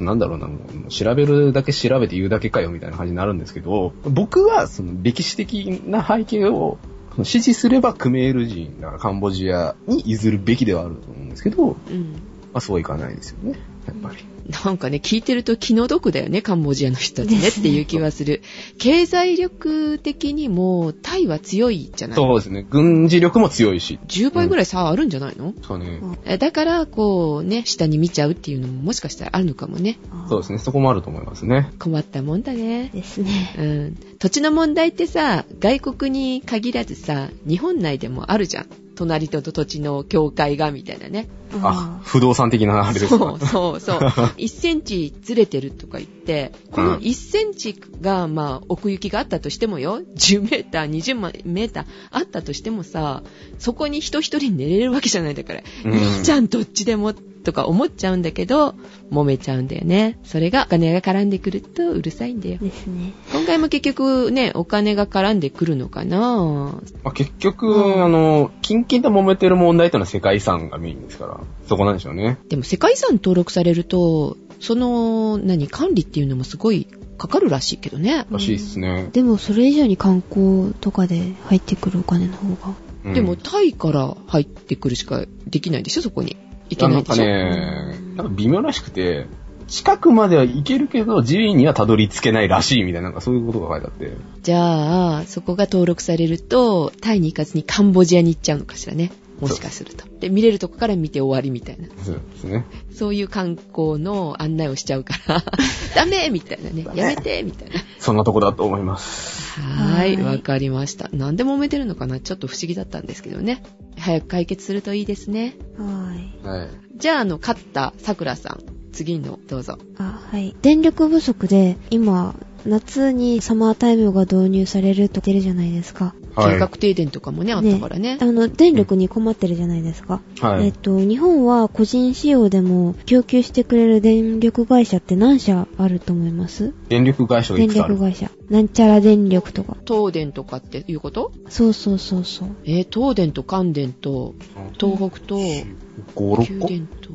[0.00, 6.78] なんだろうな、もう調べるだけ調べて言うだけかよみたいな感じになるんですけど、僕はその歴史的な背景を
[7.22, 12.22] 支持すればクメール人がカンボジアに譲るべきではあると思うんですけど、まうん。
[12.54, 12.58] うん。
[12.58, 14.16] あそうはいかないですよね、やっぱり。
[14.64, 18.42] なんかね、聞いてると気の毒だよね、カンボジアの人たちねねっていう気はする。
[18.78, 23.98] 経済力的にも、タイは強いじゃないそうですね、軍事力も強いし。
[24.06, 26.00] 10倍ぐらい差あるんじゃないの、そうね。
[26.26, 29.98] えだから、こうね、下に見ちゃうっていうのももしかしたらあるのかもね。
[30.28, 31.70] そうですね、そこもあると思いますね。
[31.78, 32.90] 困ったもんだね。
[32.92, 33.54] ですね。
[33.58, 33.96] うん。
[34.18, 38.66] 土地の問題ってさ、外国に限らずさ、日本内でもあるじゃん。
[38.94, 41.28] 隣と土地の境界が、みたいなね。
[41.62, 43.18] あ、不動産的なあれですか？
[43.18, 43.38] そう。
[43.46, 43.98] そうそう。
[44.38, 53.22] 1センチずれてるとか言って、この1センチが、まあ、奥行きがあったとしてもよ、10メーター、20メーターあったとしてもさ、
[53.58, 58.74] そこに人一人寝れるわけじゃないんだから、うんいいじゃん、どっちでも、とか思っちゃうんだけど、
[59.12, 60.18] 揉めちゃうんだよね。
[60.24, 62.56] それがお金が絡んでくるとうるさいんだよ。
[62.58, 63.12] ですね。
[63.44, 72.38] 今回も結局ね、お金が絡んでくるのかなまあ、結局、うんあの、キンキンと揉めてる問題ってのは世界遺産がメインですから、そこなんでしょうね。
[72.48, 78.24] でも世界遺産登録されると、その、何、管理っていうのもすごいかかるらしいけどね。
[78.30, 79.10] らしいですね。
[79.12, 82.74] でもそれ以上に観光とかで入ってくるお金の方が。
[83.04, 86.38] うんでも、タイから入ってくるしかできないでしょ、そこに。
[86.70, 87.22] いけあなでしょ。
[87.22, 87.56] ないんか
[87.90, 89.26] ね、なんか微妙らしくて、
[89.66, 94.16] 近くまでは行けるけど、自由にはたどり着けないらしいみたいな、なんかそういうことが書いてあって。
[94.42, 99.12] じゃあ、そこが登録されると、タイに行かずにカンボジアに行っちゃうのかしらね。
[99.40, 100.06] もしかすると。
[100.20, 101.88] で、見れるとこから見て終わりみたいな。
[102.04, 102.64] そうですね。
[102.92, 105.42] そういう観光の案内をしちゃうから、
[105.94, 106.86] ダメみたいなね。
[106.94, 107.74] やめてみたいな。
[107.98, 109.60] そんなとこだと思います。
[109.60, 111.08] はーい、はいわかりました。
[111.12, 112.20] なんで揉めてるのかな？
[112.20, 113.62] ちょっと不思議だったんですけどね。
[113.98, 115.56] 早く解決するといいですね。
[115.78, 116.46] はい。
[116.46, 116.68] はい。
[116.96, 118.73] じゃあ、あの、勝ったさくらさん。
[118.94, 119.78] 次の、どうぞ。
[119.98, 120.54] あ、はい。
[120.62, 122.34] 電力不足で、今、
[122.66, 126.14] 夏にサマータイムが導入されると言ってるじゃないですか。
[126.34, 128.16] 計画停電とかもね、あったからね。
[128.20, 130.22] あの、電力に困ってるじゃないですか。
[130.40, 130.66] はい。
[130.66, 136.72] えっと、日本は個人使用でも供給してくれる電力会社って何社あると思います？
[136.88, 137.94] 電力会社がい電くつある？
[137.96, 138.30] 力会社。
[138.48, 139.76] なんちゃら電力とか。
[139.86, 141.32] 東電とかっていうこと？
[141.50, 142.48] そうそうそうそう。
[142.64, 144.34] えー東電と関電と、
[144.80, 145.66] 東北と、5、
[146.14, 146.42] 6個？
[146.42, 147.10] 九電と、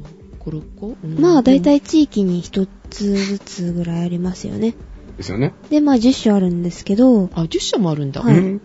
[0.49, 4.75] 5、6個、うんまあ、だいたい地域に一つずつぐらいありますよね。
[5.17, 5.53] ですよね。
[5.69, 8.21] で、まあ、10社あるんですけど、あ、10社もあるんだ。
[8.21, 8.61] はいうん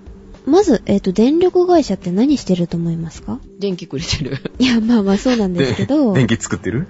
[0.46, 3.40] まず、えっ、と、電力会社って何してると思いますか？
[3.58, 4.36] 電気くれてる。
[4.60, 6.86] いや、まあまあそうなんですけど、 電気作ってる？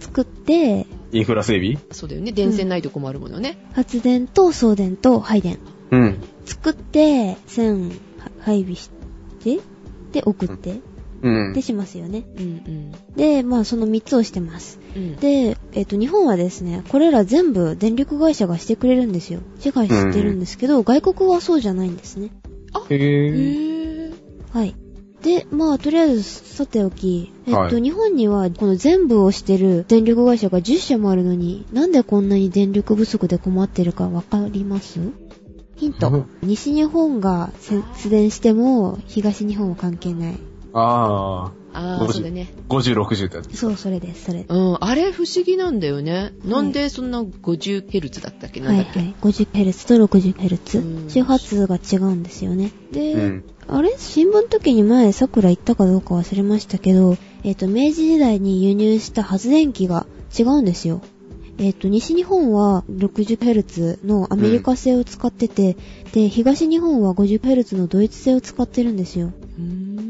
[0.00, 1.78] 作って、インフラ整備？
[1.92, 2.32] そうだよね。
[2.32, 3.64] 電線ないとこもあるものね。
[3.74, 5.60] 発電と送電と配電。
[5.92, 6.16] うん。
[6.46, 7.92] 作って、線
[8.40, 8.90] 配備し
[9.44, 9.60] て、
[10.10, 10.82] で、送って、うん
[11.52, 11.62] で。
[11.62, 12.24] しますよね。
[12.36, 12.92] うんうん。
[13.16, 14.78] で、まあその3つをしてます。
[14.96, 19.40] うん、で、えっ、と、日本はですね、これら全部電力会社がしてくれるんですよ。
[19.58, 22.30] 支配してるんですけど、外国はそうじゃないんですね。
[22.88, 24.14] へへぇー。
[24.52, 24.74] はい。
[25.22, 34.98] で、まあ、とりあえず、さておき、えっと、はい日本には、この全部をしてる電力会社が10社もあるのに、なんでこんなに電力不足で困ってるかわかります？
[35.76, 36.08] ヒント。
[36.10, 40.38] うん西日本が節電しても、東日本は関係ない。
[40.72, 42.52] あああ、ごじそうだね。
[42.68, 43.56] ー、50、60ってやつ。
[43.56, 44.44] そう、それです、それ。
[44.48, 46.32] うん、あれ不思議なんだよね。
[46.44, 48.60] なんでそんな 50Hz だったっけ？
[48.60, 49.14] なんだっけ、はいはい。
[49.20, 51.10] 50Hz と 60Hz うん。
[51.10, 52.72] 周波数が違うんですよね。
[52.92, 53.44] で、うん。
[53.68, 60.06] あれ新聞の時に前、桜言ったかどうか忘れましたけど、えっ、と、明治時代に輸入した発電機が
[60.36, 61.02] 違うんですよ。
[61.58, 65.76] えっ、と、西日本は 60Hz のアメリカ製を使ってて、
[66.12, 69.32] で、東日本は 50Hz のドイツ製を使ってるんですよ。
[69.58, 70.09] うーん。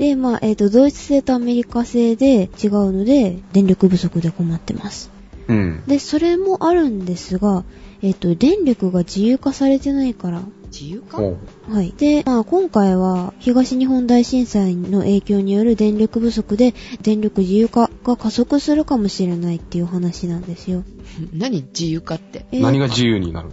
[0.00, 5.10] で、まあ、えっ、と、ドイツ製とアメリカ製で違うので、電力不足で困ってます。
[5.46, 5.82] うん。
[5.86, 7.64] で、それもあるんですが、
[8.00, 10.40] えっ、と、電力が自由化されてないから、
[10.72, 11.36] 自由かほ
[11.68, 11.74] う。
[11.74, 11.92] はい。
[11.98, 20.84] で、まあ今回は東日本大震災の影響による電力不足で電力自由化が加速するかもしれないっていう話なんですよ。
[21.34, 22.46] 何自由かって？
[22.52, 23.50] えー何が自由になる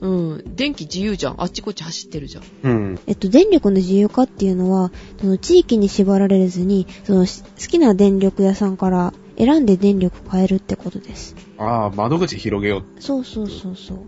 [0.00, 0.56] うん。
[0.56, 1.42] 電気自由じゃん。
[1.42, 2.44] あっちこっち走ってるじゃん。
[2.62, 3.00] うん。
[3.06, 11.36] えっと、電力の自由化っていうのは、その地域に縛られずに、そのし好きな電力屋さんから選んで電力買えるってことです。
[11.58, 13.02] ああ、窓口広げよう。
[13.02, 13.98] そうそうそうそう。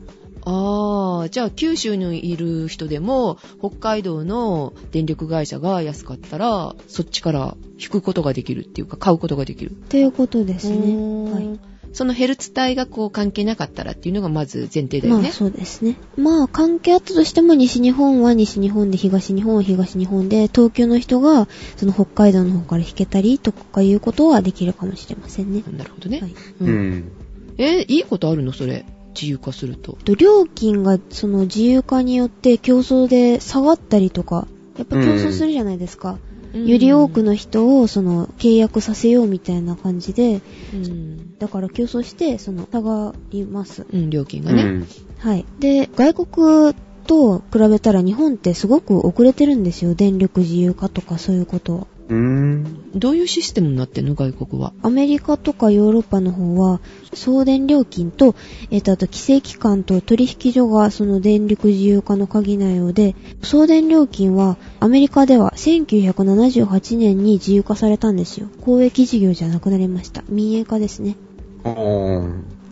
[0.49, 9.73] ああ、じゃあ九州にいる人でも、北海道の電力会社が安かったら、そっちから引くことができるっていうか、買うことができる。
[9.73, 10.95] っていうことですね。
[11.31, 11.59] ははいい。
[11.97, 15.23] そのヘルツ帯がこう関係なかったらっていうのがまず前提だよね。
[15.23, 15.97] まあそうですね。
[16.19, 25.63] まあ関係あったとしても西日本は西日本で東日本は東日本で東京の人がその北海道の方から引けたりとかいうことはできるかもしれませんね。
[25.75, 26.21] なるほどね。
[26.21, 26.35] はい。
[26.61, 27.13] うんうん。
[27.57, 28.53] え、いいことあるの？
[28.53, 28.85] それ。
[29.15, 29.97] 自由化すると。
[30.05, 36.19] と料金がその自由化によって競争で下がったりとか、やっぱ競争するじゃないですか。
[36.65, 40.41] より多くの人をその契約させようみたいな感じで、
[40.73, 43.87] うん、だから競争してその下がります。
[43.93, 44.63] うん、料金がね。
[44.63, 44.89] うん。
[45.19, 45.45] はい。
[45.59, 46.75] で、外国
[47.07, 49.95] と比べたら日本ってすごく遅れてるんですよ。
[49.95, 51.87] 電力自由化とかそういうことは。
[52.09, 52.91] うーん。
[52.95, 54.73] どういうシステムになってんの外国は？
[54.83, 56.81] アメリカとかヨーロッパの方は、
[57.13, 58.35] 送電料金と、
[58.71, 68.49] えっ、と、あと規制機関と取引所がその電力自由化の鍵なようで、送電料金はアメリカでは1978年に自由化されたんですよ。
[68.61, 70.25] 公益事業じゃなくなりました。
[70.29, 71.17] 民営化ですね。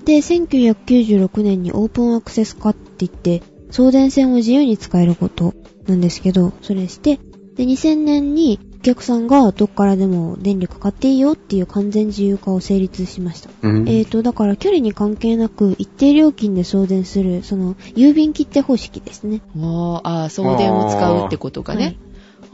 [0.04, 5.54] で、1996年にオープンアクセス化って言って、送電線を自由に使えること
[5.86, 7.18] なんですけど、それして、
[7.56, 13.50] で、2000年にお客さんがどっからでも電力買っていいよっていう完全自由化を成立しました。
[13.62, 13.88] うん。
[13.88, 19.40] えーと、だから距離に関係なく一定料金で送電する、その、郵便切手方式ですね。
[19.56, 21.96] あーあー、送電を使うってことがね。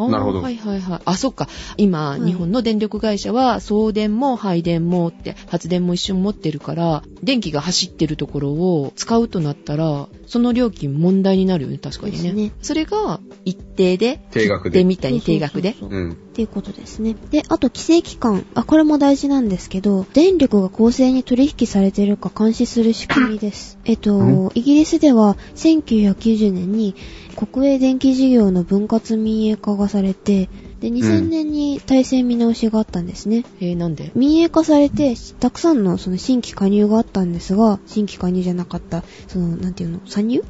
[0.09, 1.01] なるほどはいはいはい。
[1.05, 1.49] あ、そっか。
[1.77, 12.23] 今、はい日本の電力会社は、送電も配電もって、発電も一緒に持ってるから、電気が走ってるところを使うとなったら、その料金問題になるよね、確かにね。
[12.23, 15.75] ですねそれが、一定で、定額でみたいに定額で？
[15.79, 16.13] そうん。
[16.13, 17.17] っていうことですね。
[17.31, 18.47] で、あと規制期間。
[18.55, 23.79] あ、これも大事なんですけど、電力が公正に取引されているか監視する仕組みです。
[23.85, 26.95] えっと、イギリスでは1990年に
[27.37, 30.49] 国営電気事業の分割民営化がされて、
[30.81, 33.45] で、2000年に体制見直しがあったんですね。
[33.61, 34.12] えー、なんで？
[34.14, 40.43] 民営化されて、たくさんのその新規加入があったんですが、新規加入じゃなかった、その、なんていうの、参入？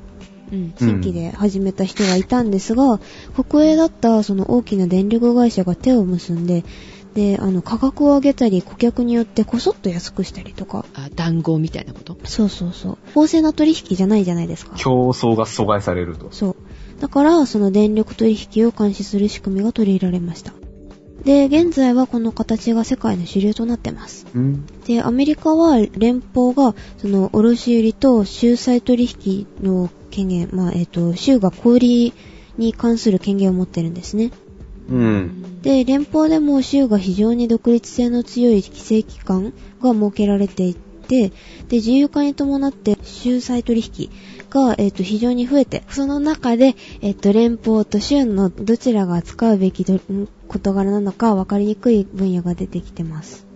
[0.53, 0.75] うん。
[0.79, 3.01] 新規で始めた人がいたんですが、
[3.49, 6.65] 国営だったその大きな電力会社が手を結んで、
[7.15, 10.85] で、あの、価格を上げたり、顧客によってこそっと安くしたりとか。
[10.95, 12.17] あ、談合みたいなこと？
[12.23, 12.99] そうそうそう。
[13.15, 14.77] 公正な取引じゃないじゃないですか。
[14.77, 16.29] 競争が阻害されると。
[16.31, 16.57] そう。
[17.01, 20.53] だから、その電力取引を監視する仕組みが取り入れられました。
[21.25, 24.27] で、現在はこの形が世界の主流となってます。
[24.35, 24.67] うん。
[24.87, 32.13] で、アメリカは連邦が、その、卸売と収載取引の権限、まあ、えっ、と、州が小売り
[32.59, 34.31] に関する権限を持ってるんですね。
[34.91, 35.63] うん。
[35.63, 41.31] で、連邦でも州が非常に独立性の強い規制機関が設けられていて、
[41.69, 44.11] で、自由化に伴って州債取引
[44.51, 53.47] が、えっ、と、非常に増えて、その中で、えっ、と、連邦と州のどちらが扱うべき事柄なのか分かりにくい分野が出てきてます。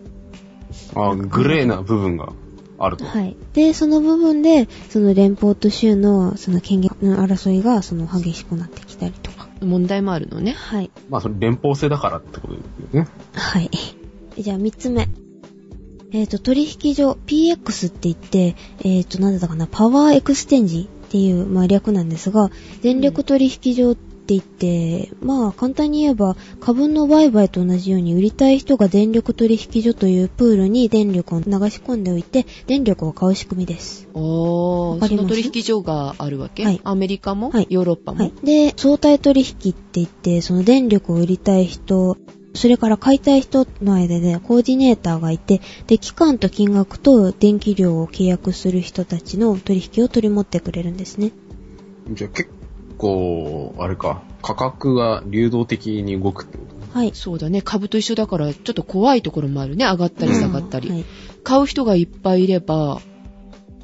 [0.94, 2.32] あ、グレーな部分が
[2.78, 3.04] あると。
[3.04, 3.36] はい。
[3.52, 9.48] で、その部分で、その連邦と州のその権限の争いが、その激しくなってきたりとか。
[9.60, 10.52] 問題もあるのね。
[10.52, 10.90] はい。
[11.08, 13.08] まあ、それ連邦制だからってことですよね。
[13.34, 13.70] はい。
[14.38, 15.08] じゃあ、三つ目。
[16.14, 22.50] えっ、と、取引所 PX って言って、えっ、と、なんだったかな、パワーエクステンジっていう、まあ、略なんですが、
[22.82, 34.08] 電力取引所って言って、まあ、簡単に言えば、株の売買と同じように、売りたい人が電力取引所というプールに電力を流し込んでおいて、電力を買う仕組みです。
[34.14, 36.80] おー、その取引所があるわけ、はい。
[36.84, 37.66] アメリカも、はい。
[37.70, 38.32] ヨーロッパも、はい。
[38.44, 42.16] で、相対取引って言って、その電力を売りたい人、
[42.54, 51.32] それから買いたい人の間でコーディネーターがいて、で、期間と金額と電気量を契約する人たちの取引を取り持ってくれるんですね。
[52.12, 52.50] じゃあ結
[52.96, 57.10] 構、あれか、価格が流動的に動くってことはい。
[57.14, 57.60] そうだね。
[57.60, 59.84] 株と一緒だから、ちょっと怖いところもあるね。
[59.84, 60.90] 上がったり下がったり。
[60.90, 61.04] はい。
[61.42, 63.00] 買う人がいっぱいいれば、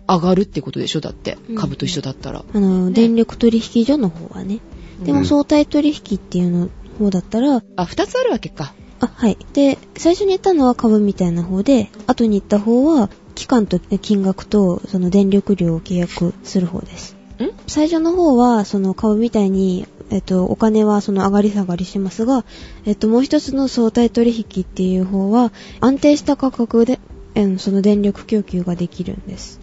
[0.09, 1.01] 上がるってことでしょ？
[1.01, 1.57] だってうん。
[1.57, 2.45] 株と一緒だったら。
[2.53, 4.61] あの、ね電力取引所の方はね。
[5.05, 6.69] でうんも相対取引っていうの
[7.01, 8.75] 方だったら、あ、二つあるわけか。
[9.01, 9.39] あ、はい。
[9.55, 17.17] で、最初に言ったのは株みたいな方で、後に言った方は、期間と金額と、その電力量を契約する方です。
[17.43, 17.51] ん？
[17.67, 22.45] 最初の方は、その株みたいに、えっと、お金はその上がり下がりしてますが、
[22.85, 27.01] えっと、もう一つの相対取引っていう方は、安定した価格で、
[27.37, 29.61] うんその電力供給ができるんです。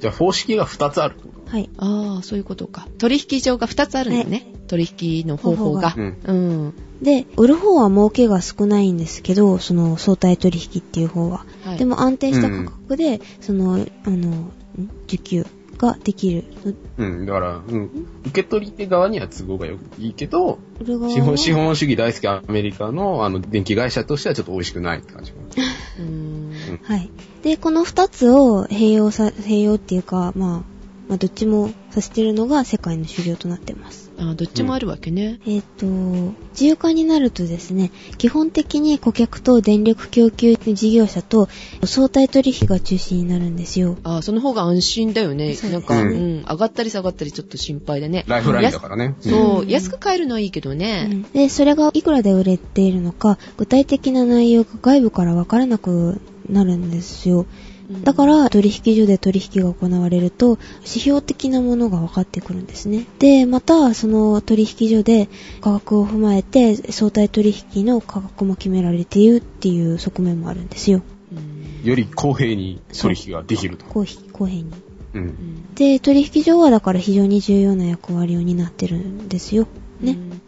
[0.00, 1.39] じゃあ方式が2つあるってこと？
[1.50, 1.68] はい。
[1.78, 2.86] ああ、そういうことか。
[2.98, 4.46] 取引所が二つあるんだね。
[4.68, 5.94] 取引の方法が。
[5.96, 6.74] うん。
[7.02, 11.44] で、売る方は儲けが少ないんですけど、その相対取引っていう方は。
[11.64, 11.78] はい。
[11.78, 14.52] でも安定した価格で、その、あの、ん
[15.06, 16.44] 受給ができる。
[16.98, 17.90] うん、だから、うん、
[18.26, 21.14] 受け取り手側には都合がよくいいけど、売る側は？
[21.14, 25.32] 資本資本主義大好きアメリカのあの電気会社としてはちょっと美味しくないって感じ。
[25.98, 26.80] うーん。
[26.82, 27.10] はい。
[27.42, 30.69] で、この二つを併用さ、併用っていうか、まあ、
[31.10, 34.12] まあ、どっちもさせてるのが世界の主流となってます。
[34.16, 35.40] あどっちもあるわけね。
[35.44, 35.86] えっ、と、
[36.52, 41.48] 自由化になるとですね、基本的に顧客と電力供給事業者と
[41.84, 43.96] 相対取引が中心になるんですよ。
[44.04, 45.56] あその方が安心だよね。
[45.56, 48.24] そうなんか、ううんん、上がったり下がったりちょっと心配でね。
[48.28, 49.16] ライフラインだからね。
[49.18, 51.24] そう、うん安く買えるのはいいけどね。
[51.32, 57.46] で、それがいくらで売れているのか、具体的な内容が外部からわからなくなるんですよ。
[57.90, 63.06] うんだから、取引所で取引が行われると、指標的なものが分かってくるんですね。
[63.18, 65.28] で、また、その取引所で
[65.60, 71.02] 価格を踏まえて、相対取引の価格も決められているっていう側面もあるんですよ。
[71.32, 73.86] うんより公平に取引ができると。
[73.86, 74.68] 公平公平に。
[75.14, 75.18] う。
[75.18, 79.66] うんんで、取引所はだから非常に重要な役割を担ってるんですよ。
[80.00, 80.12] ね。
[80.12, 80.40] うん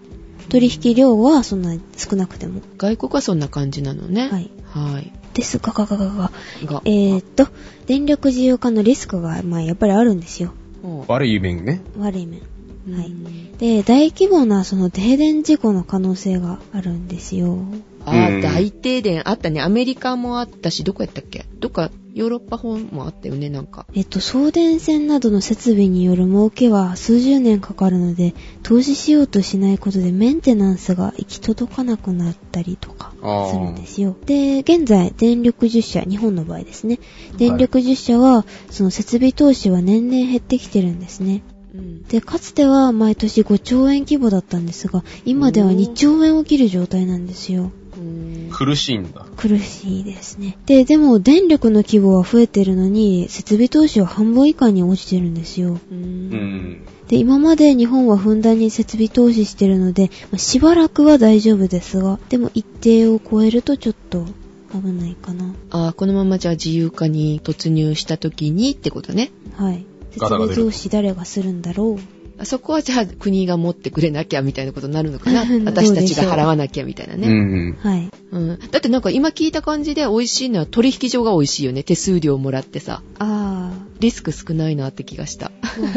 [0.49, 2.61] 取引量はそんな少なくても。
[2.77, 4.29] 外国はそんな感じなのね。
[4.29, 4.51] はい。
[4.67, 5.13] はい。
[5.35, 6.33] ですが、がががが。
[6.65, 7.49] が、えーっと、
[7.87, 10.53] 電力自由化のリスクが、まあ、やっぱりあるんですよ。
[10.83, 11.81] も悪い面ね。
[11.99, 12.41] 悪い面。
[12.89, 17.59] うはいうんで、大規模なその停電事故の可能性があるんですよ。
[18.05, 19.61] ああ、うん大停電あったね。
[19.61, 21.47] アメリカもあったし、どこやったっけ？
[21.61, 23.87] どっかヨーロッパ本もあったよね、なんか。
[23.95, 33.15] えっと、送電線などの設備による儲けは数十年かかるので、投資しようとしないことでメンテナンスが行き届かなくなったりとか
[33.51, 34.17] するんですよ。
[34.27, 36.99] で、現在、電力10社、日本の場合ですね。
[37.39, 41.43] 電力10社は、その設備投資は年々減ってきてるんですね。
[41.75, 42.03] うん。
[42.03, 47.73] で、かつては毎年5兆円規模だったんですが、今では2兆円を切る状態なんですよ。
[47.97, 49.27] うん苦しいんだ。
[49.37, 50.57] 苦しいですね。
[50.67, 55.75] で、でも電力の規模は増えてるのに、設備投資は半分以下に落ちてるんですよ。
[55.75, 55.79] う。
[57.09, 64.27] で、今まで日本はふんだんに設備投資してるので、まあしばらくは大丈夫ですが、でも一定を超えるとちょっと
[64.73, 65.55] 危ないかな。
[65.71, 69.31] ああ、このままじゃあ自由化に突入した時にってことね。
[69.57, 69.85] はい。
[70.13, 72.22] 設備投資誰がするんだろう。
[72.43, 75.43] あそこはじゃあ国が持ってくれなきゃみたいなことになるのかな？
[75.65, 77.29] 私たちが払わなきゃみたいなうね。
[77.29, 77.73] ん。
[77.75, 78.11] はい。
[78.33, 78.59] うん。
[78.59, 81.85] だってなんか今聞いた感じで美味しいのは取引所が美味しいよね。
[81.85, 83.03] 手数料もらってさ。
[83.21, 85.53] あリスク少ないなって気がした。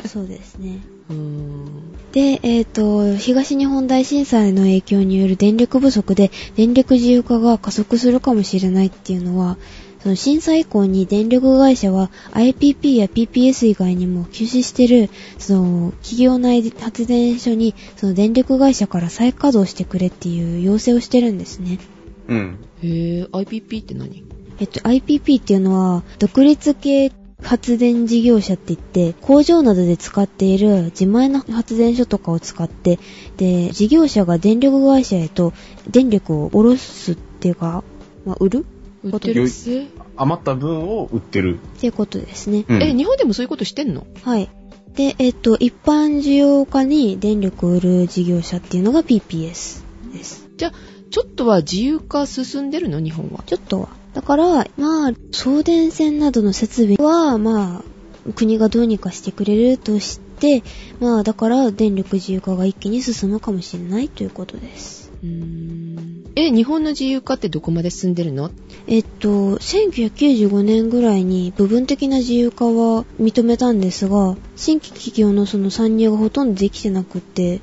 [0.07, 0.81] そうですね。
[1.09, 1.65] うーん。
[2.11, 9.57] で、えっ、と、東日本大震災の影響による電力不足で電力自由化が加速するかもしれないっていうのは、
[10.05, 21.79] その震災以降に電力会社は IPP や PPS 以外にも休止してる、その企業内発電所にその電力会社から再稼働してくれっていう要請をしてるんですね。
[22.27, 22.59] うん。
[22.83, 24.23] へぇー、IPP って何？
[24.59, 32.99] えっと、IPP っていうのは、独立系発電事業者って言って、工場などで使っている自前の発電所とかを使って、
[33.37, 35.51] で、事業者が電力会社へと
[35.89, 37.83] 電力を下ろすっていうか、
[38.23, 38.67] まあ、売る？
[39.05, 39.85] 売ってるっす
[40.17, 41.59] 余った分を売ってる。
[41.77, 42.65] っていうことですね。
[42.67, 44.05] うんえ、日本でもそういうことしてんの？
[44.23, 44.49] はい。
[44.95, 49.83] で、えっと、一般需要家に電力を売る事業者っていうのが PPS
[50.13, 50.49] です。
[50.57, 50.73] じゃあ、
[51.11, 52.99] ちょっとは自由化進んでるの？
[52.99, 53.43] 日本は。
[53.45, 53.89] ちょっとは。
[54.13, 57.83] だから、まあ、送電線などの設備は、ま
[58.27, 60.63] あ、国がどうにかしてくれるとして、
[61.01, 65.11] まあ、だから電力自由化が一気に進むかもしれないということです。
[65.21, 66.23] うーん。
[66.37, 68.49] え、日本の自由化ってどこまで進んでるの？
[68.87, 77.61] えっと、1995年ぐらいに部分的な自由化は認めたんですが、新規企業のその参入がほとんどできてなくって、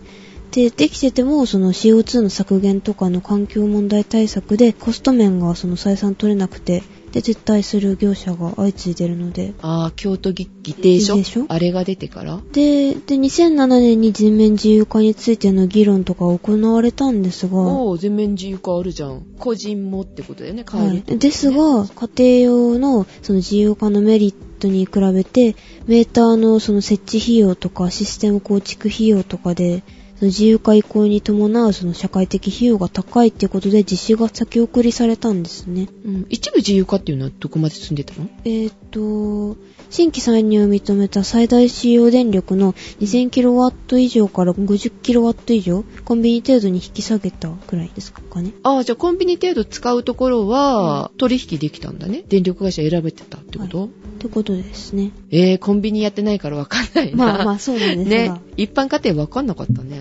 [0.50, 6.82] で、できてても、その CO2 の削減とかの環境問題対策でコスト面がその採算取れなくて、
[7.12, 12.40] で、撤退する業者が相次いでるので、ああ、京都議議定書議定書あれが出てから？
[12.52, 19.24] で、で、2007年に全面自由化についての議論とか行われたんですが、おお、全面自由化あるじゃん。
[19.38, 20.96] 個人もってことだよね、変えはい。
[20.96, 21.86] るって、ですが、
[22.16, 25.54] 家庭用のその自由化のメリットに比べて、
[25.86, 29.82] メーターのその設置費用とかシステム構築費用とかで、
[30.26, 35.88] 自由化移行に伴うその社会的費用が高いっていうことで実施が先送りされたんですね。
[36.04, 36.26] うん。
[36.28, 38.28] 一部自由化っていうのはどこまで進んでたの？
[38.44, 39.56] えっ、と、
[39.90, 48.52] 新規参入を認めた最大使用電力の 2000kW 以上から 50kW 以上、コンビニ程度に引き下げたくらいですかね。
[48.62, 52.24] ああ、じゃあコンビニ程度使うところは取引できたんだね。
[52.28, 53.90] 電力会社選べてたってこと、
[54.22, 55.10] ってことですね。
[55.30, 57.16] えー、コンビニやってないからわかんないな。
[57.16, 58.34] まあまあそうなんですが。
[58.34, 58.40] ね。
[58.56, 60.00] 一般家庭わかんなかったね。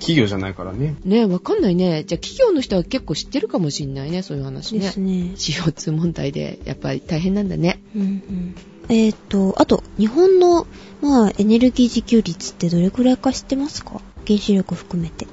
[0.00, 0.96] 企業じゃないからね。
[1.04, 2.04] ねわかんないね。
[2.04, 5.00] じゃあ企業の人は結構知ってるかもしんないね、そういう話ねです。
[5.00, 5.32] ね。
[5.36, 7.82] CO2 問題で、やっぱり大変なんだね。
[7.94, 8.54] うんうん
[8.88, 10.64] えっ、と、あと、日本の、
[11.02, 14.00] まあ、エネルギー自給率ってどれくらいか知ってますか？
[14.26, 15.26] 原子力含めて。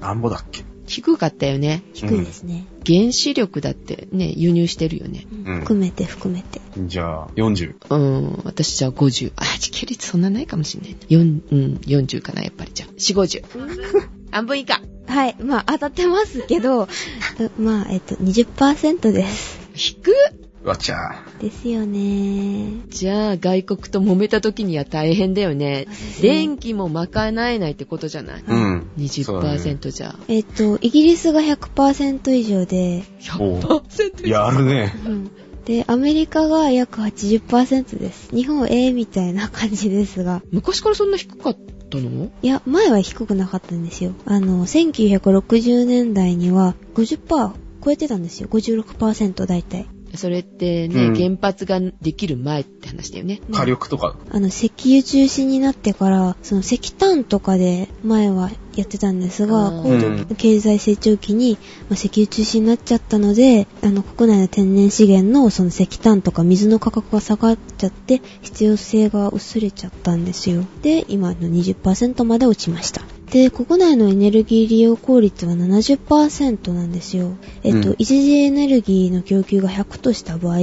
[0.00, 0.64] なんぼだっけ？
[0.86, 1.82] 低かったよね。
[1.92, 2.66] 低いですね。
[2.86, 5.26] 原子力だってね、輸入してるよね。
[5.32, 6.60] うんうん含めて含めて。
[6.78, 7.74] じゃあ、40。
[7.90, 9.32] うん、私じゃあ50。
[9.36, 10.98] あ、自給率そんなないかもしんないな。
[11.08, 12.90] 4、うん、40かな、やっぱりじゃあ。
[12.92, 14.08] 4、50。
[14.30, 14.82] 半分以下。
[15.06, 15.36] はい。
[15.40, 16.88] まあ、当たってますけど、
[17.58, 19.60] まあ、えっ、と、20%です。
[19.74, 20.33] 低っ
[20.64, 22.80] わちゃですよね。
[22.88, 25.86] じゃあ、外国と揉めた時には大変だよね。
[26.22, 28.42] 電気も賄えないってことじゃない？
[28.42, 28.50] ー。
[28.50, 28.86] うん。
[29.24, 30.16] そうだね20%じゃ。
[30.28, 33.04] えっ、と、イギリスが100%以上で、
[33.38, 34.94] おう100%やるね。
[35.06, 35.30] うん。
[35.66, 38.34] で、アメリカが約80%です。
[38.34, 40.42] 日本 A みたいな感じですが。
[40.50, 41.56] 昔からそんな低かっ
[41.90, 42.30] たの？
[42.42, 44.12] いや、前は低くなかったんですよ。
[44.24, 47.52] あの、1960年代には50%
[47.84, 48.48] 超えてたんですよ。
[48.48, 49.86] 56%大体。
[50.16, 53.40] それってね、うん原発ができる前って話だよね。
[53.52, 54.16] 火力とか。
[54.30, 61.58] あの、石油中心になってから、その石炭とかで前はやってたんですが、高度経済成長期に、
[61.88, 70.64] まあ、石油中心になっちゃったので、あの、国内の天然資源のその石炭とか水の価格が下がっちゃって、必要性が薄れちゃったんですよ。
[70.82, 73.02] で、今の20%まで落ちました。
[73.40, 77.32] っで、国内のエネルギー利用効率は70%なんですよ。
[77.64, 80.58] えっと、うん一次エネルギーの供給が100とした場合、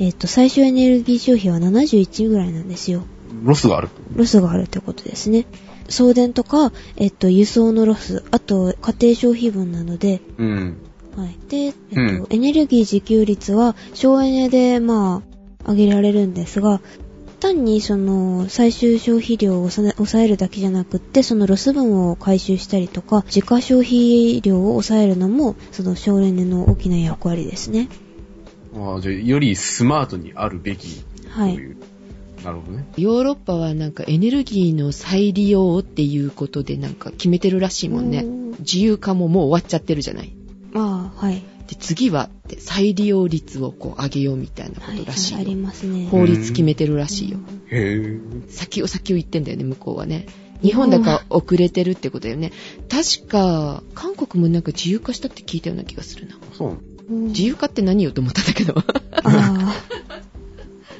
[0.00, 3.04] えっと、最終エネルギー消費は71ぐらいなんですよ。
[3.44, 3.88] ロスがある。
[4.14, 5.46] ロスがあるってことですね。
[5.88, 10.76] 送電とか、えっと、輸送のロス、あと、家庭消費分なので、うん。
[11.16, 11.36] はい。
[11.48, 15.22] で、えっと、うんエネルギー自給率は省エネで、ま
[15.64, 16.80] あ、上げられるんですが、
[17.38, 27.88] 単にその最終消費量を抑え抑えるだけじゃなくって、そのロス分を回収したりとか、自家消費量を抑えるのも、その省エネの大きな役割ですね。
[28.74, 31.54] ああ、じゃあ、よりスマートにあるべきとはい。
[31.54, 31.76] いう。
[32.44, 32.86] なるほどね。
[32.96, 38.24] ヨーロッパはなんかエネルギーの再利用っていうことでなんか決めてるらしいもんね
[38.60, 40.32] 自由化ももう終わっちゃってるじゃない。
[40.74, 41.42] ああ、はい。
[41.68, 45.36] で、次はって再利用率をこう上げようみたいなこはい、とらしいよ。
[45.38, 46.08] はいありますね。
[46.10, 47.38] 法律決めてるらしいよ。
[47.70, 48.20] へえ。
[48.48, 50.26] 先を先を言ってんだよね、向こうはね。
[50.62, 52.52] 日本だから遅れてるってことだよね。
[52.88, 56.36] 確か、韓国もなんか自由化したって聞いたような気がするな。
[56.52, 56.78] そう
[57.10, 58.74] 自由化って何よと思ったんだけど。
[59.24, 59.74] あ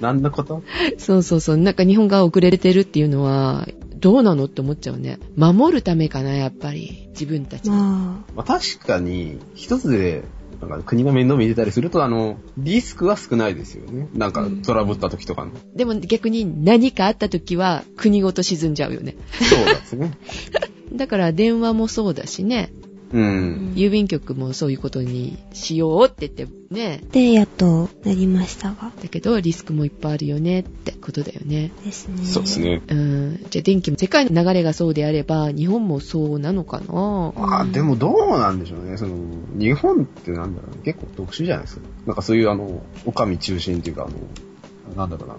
[0.01, 0.63] 何の こと？
[0.99, 1.57] そうそうそう。
[1.57, 3.67] なんか日本が遅れてるっていうのは、
[3.97, 5.19] どうなのって思っちゃうね。
[5.37, 7.09] 守るためかな、やっぱり。
[7.11, 7.69] 自分たあ、ち。
[7.69, 10.23] ままあ、確かに、一つで、
[10.61, 14.09] なんか国が面倒見てたりすると、あの、リスクは少ないですよね。
[14.15, 15.53] なんかうんトラブった時とかの。
[15.75, 19.17] でも逆に何かあった時は国ごと沈んじゃうよね。
[19.41, 20.13] そうですね。
[20.93, 22.73] だから電話もそうだしね。
[23.13, 23.73] うん。
[23.75, 27.03] 郵便局もそういうことにしようって言ってね。
[27.11, 28.93] で、やっとなりましたが。
[29.03, 31.71] だけどリスクもいっぱいあるよねってことだよね。
[31.85, 32.25] ですね。
[32.25, 32.61] そうです。
[32.61, 32.83] ね。
[32.87, 33.47] うん。
[33.49, 38.59] じゃあ電気も世界の流れがそうであれば日本もそうなのかなあでもどうなん。
[38.61, 38.97] でしょうね。
[38.97, 39.17] その、
[39.59, 40.55] 日本ってなん。
[40.55, 41.83] だろう結構特殊じゃないですか。
[42.07, 42.17] なん。
[42.17, 45.11] かそういうあの、お上中心っていうか、あの、なん。
[45.11, 45.37] だろうな。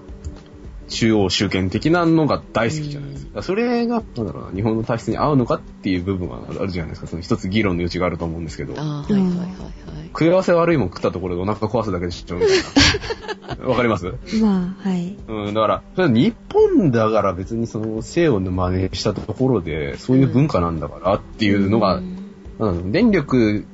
[0.89, 3.41] 中央集権的なのが大好きじゃないですか。
[3.41, 7.07] それが、なんだろうな、日本の体質に合うのかっていう部分はあるじゃないですか。
[7.07, 8.73] その一つ議論の余地があると思うんですけど。
[8.77, 9.47] ああ、はいはいはいはい。
[10.07, 12.49] 食い合わせ悪いもん食ったところでお腹壊すだけでしょ、みたい
[13.59, 13.67] な。
[13.69, 14.13] わかります？
[14.41, 15.15] まあ、はい。
[15.27, 22.03] うん、だから、日本だから別にその西洋の真似したところで、そういう文化なんだからっていうのが、うん
[22.59, 23.65] うん電力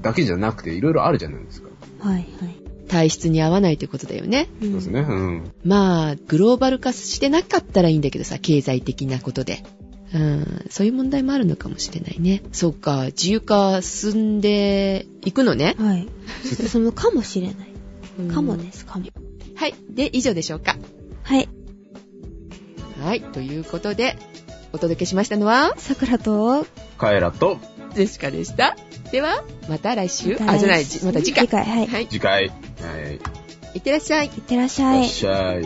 [0.00, 1.68] だけじゃなくていろいろあるじゃないですか。
[2.00, 2.26] はい、はい。
[2.92, 4.48] 体質に合わないってことだよね。
[4.60, 5.00] そそうですね。
[5.00, 5.52] うん。
[5.64, 9.64] まあ、グローバル化してなかったらいいんだけどさ、経済的なことで。
[10.14, 12.42] うん、そういう問題もあるのかもしれないね。
[12.52, 15.74] そうか、自由化進んでいくのね。
[15.78, 16.06] はい。
[16.44, 17.56] 進むかもしれない。
[18.20, 19.06] うんかもです、かも。
[19.54, 19.74] はい。
[19.88, 20.76] で、以上でしょうか。
[21.22, 21.48] はい。
[23.02, 23.22] はい。
[23.22, 24.18] ということで、
[24.74, 26.66] お届けしましたのは、さくらと、
[26.98, 27.58] カエラと
[27.94, 28.76] ジェシカでした。
[29.12, 30.34] では、また来週。
[30.34, 31.46] 来週あ、じゃない、じまた次回。
[31.46, 31.86] 次回、はい。
[31.86, 32.06] はい。
[32.08, 32.48] 次回。
[32.48, 33.20] はい。
[33.74, 34.26] いってらっしゃい。
[34.26, 35.00] いってらっしいゃい。
[35.00, 35.62] らっしゃい。